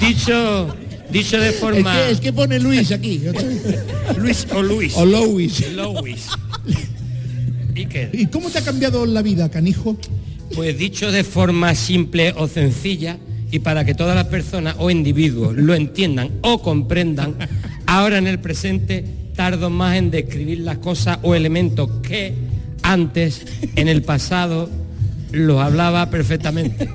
[0.01, 0.68] dicho
[1.11, 3.22] dicho de Es forma que, es que pone Luis aquí.
[4.18, 4.95] Luis o Luis.
[4.97, 5.72] O Louis.
[5.72, 6.26] Louis.
[7.74, 8.11] Iker.
[8.12, 9.97] ¿Y cómo te ha cambiado la vida, canijo?
[10.55, 13.18] Pues dicho de forma simple o sencilla
[13.51, 17.34] y para que todas las personas o individuos lo entiendan o comprendan,
[17.86, 22.34] ahora en el presente tardo más en describir las cosas o elementos que
[22.82, 23.42] antes,
[23.74, 24.70] en el pasado,
[25.32, 26.88] los hablaba perfectamente.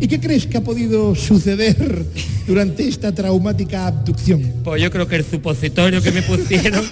[0.00, 2.04] ¿Y qué crees que ha podido suceder
[2.46, 4.54] durante esta traumática abducción?
[4.64, 6.84] Pues yo creo que el supositorio que me pusieron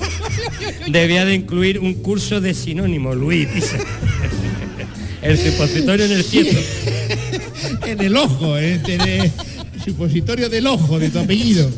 [0.90, 3.52] debía de incluir un curso de sinónimo, Luis.
[3.54, 3.78] dice.
[5.22, 6.58] El supositorio en el cielo.
[7.86, 8.80] en el ojo, ¿eh?
[8.86, 9.30] en el
[9.84, 11.70] supositorio del ojo de tu apellido.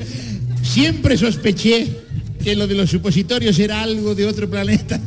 [0.62, 1.86] Siempre sospeché
[2.43, 5.01] que lo de los supositorios era algo de otro planeta.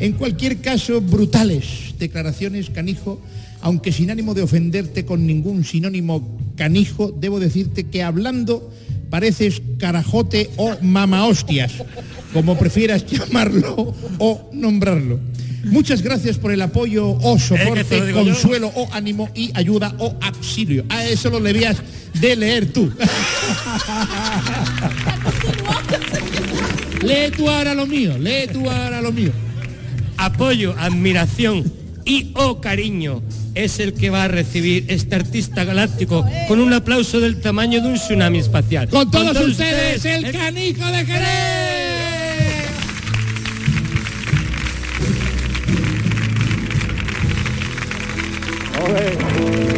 [0.00, 1.64] En cualquier caso, brutales
[1.98, 3.20] declaraciones, canijo,
[3.60, 8.72] aunque sin ánimo de ofenderte con ningún sinónimo canijo, debo decirte que hablando
[9.10, 11.72] pareces carajote o mama hostias,
[12.32, 15.18] como prefieras llamarlo o nombrarlo.
[15.64, 18.14] Muchas gracias por el apoyo o Eh, lo soporte, yo.
[18.14, 20.84] consuelo o ánimo y ayuda o auxilio.
[20.88, 21.76] A eso lo debías
[22.20, 22.90] de leer tú.
[27.02, 29.32] lee tú ahora lo mío, lee tú ahora lo mío.
[30.16, 31.70] Apoyo, admiración
[32.04, 33.22] y o cariño
[33.54, 37.88] es el que va a recibir este artista galáctico con un aplauso del tamaño de
[37.88, 38.88] un tsunami espacial.
[38.88, 41.87] Con todos ustedes, el canijo de Jerez.
[48.78, 49.77] 好嘞。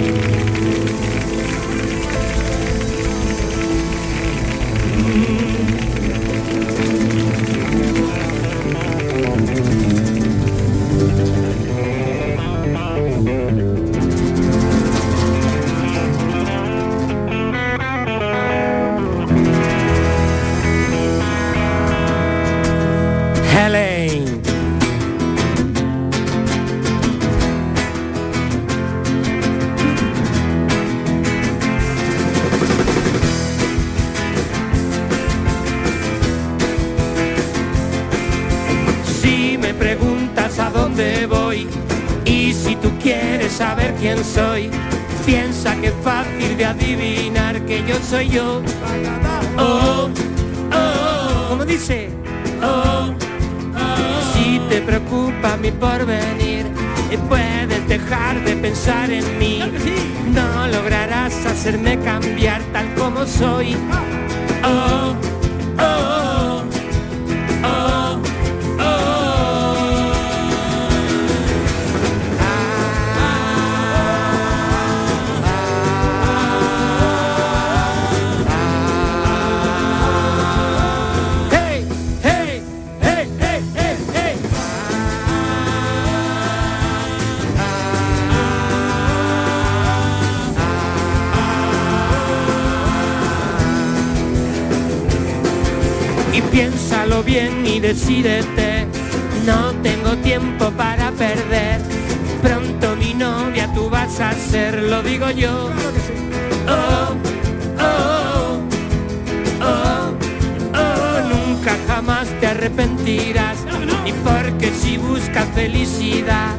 [112.81, 113.59] Arrepentirás.
[114.07, 116.57] Y porque si buscas felicidad,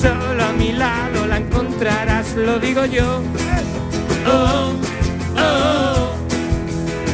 [0.00, 3.22] solo a mi lado la encontrarás, lo digo yo.
[4.26, 4.72] Oh,
[5.36, 6.14] oh,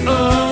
[0.06, 0.47] oh.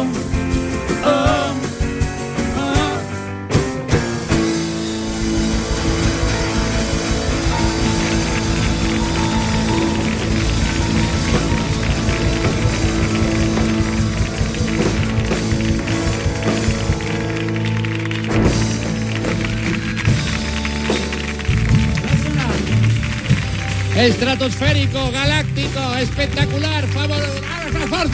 [23.97, 27.17] Estratosférico, galáctico, espectacular, favor,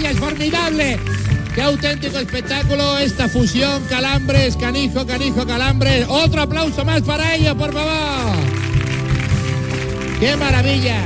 [0.05, 0.97] es formidable.
[1.57, 6.07] Qué auténtico espectáculo esta fusión, calambres, canijo, canijo, calambres.
[6.09, 8.37] Otro aplauso más para ello, por favor.
[10.21, 11.01] ¡Qué maravilla!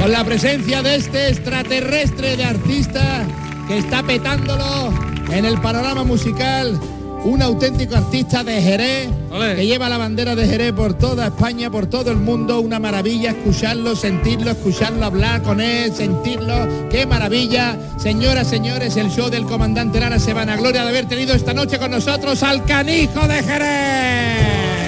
[0.00, 3.26] Con la presencia de este extraterrestre de artista
[3.68, 4.92] que está petándolo
[5.30, 6.80] en el panorama musical
[7.24, 9.08] un auténtico artista de Jerez,
[9.56, 13.30] que lleva la bandera de Jerez por toda España, por todo el mundo, una maravilla
[13.30, 17.76] escucharlo, sentirlo, escucharlo, hablar con él, sentirlo, qué maravilla.
[17.98, 21.54] Señoras, señores, el show del comandante Lara se van a gloria de haber tenido esta
[21.54, 24.84] noche con nosotros al canijo de Jerez.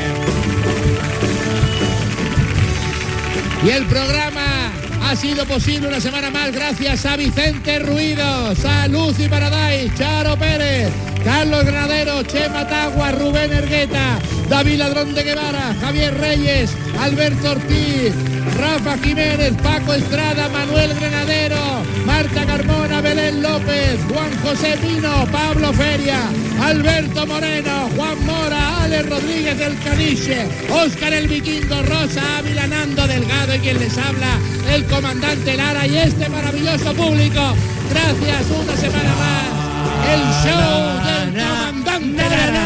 [3.65, 4.71] Y el programa
[5.09, 10.91] ha sido posible una semana más gracias a Vicente Ruidos, a Lucy Paradise, Charo Pérez,
[11.27, 14.17] Carlos Granadero, Chema Tagua, Rubén Ergueta,
[14.49, 16.71] David Ladrón de Guevara, Javier Reyes,
[17.01, 18.15] Alberto Ortiz,
[18.57, 26.21] Rafa Jiménez, Paco Estrada, Manuel Granadero, Marta Carmona, Belén López, Juan José Pino, Pablo Feria,
[26.63, 33.53] Alberto Moreno, Juan Mora, Ale Rodríguez del Caniche, Óscar el Vikingo, Rosa Ávila, Nando Delgado
[33.57, 34.39] y quien les habla,
[34.73, 37.57] el comandante Lara y este maravilloso público.
[37.91, 39.66] Gracias una semana más.
[40.13, 42.66] El show del comandante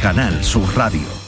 [0.00, 1.23] Canal Sur Radio.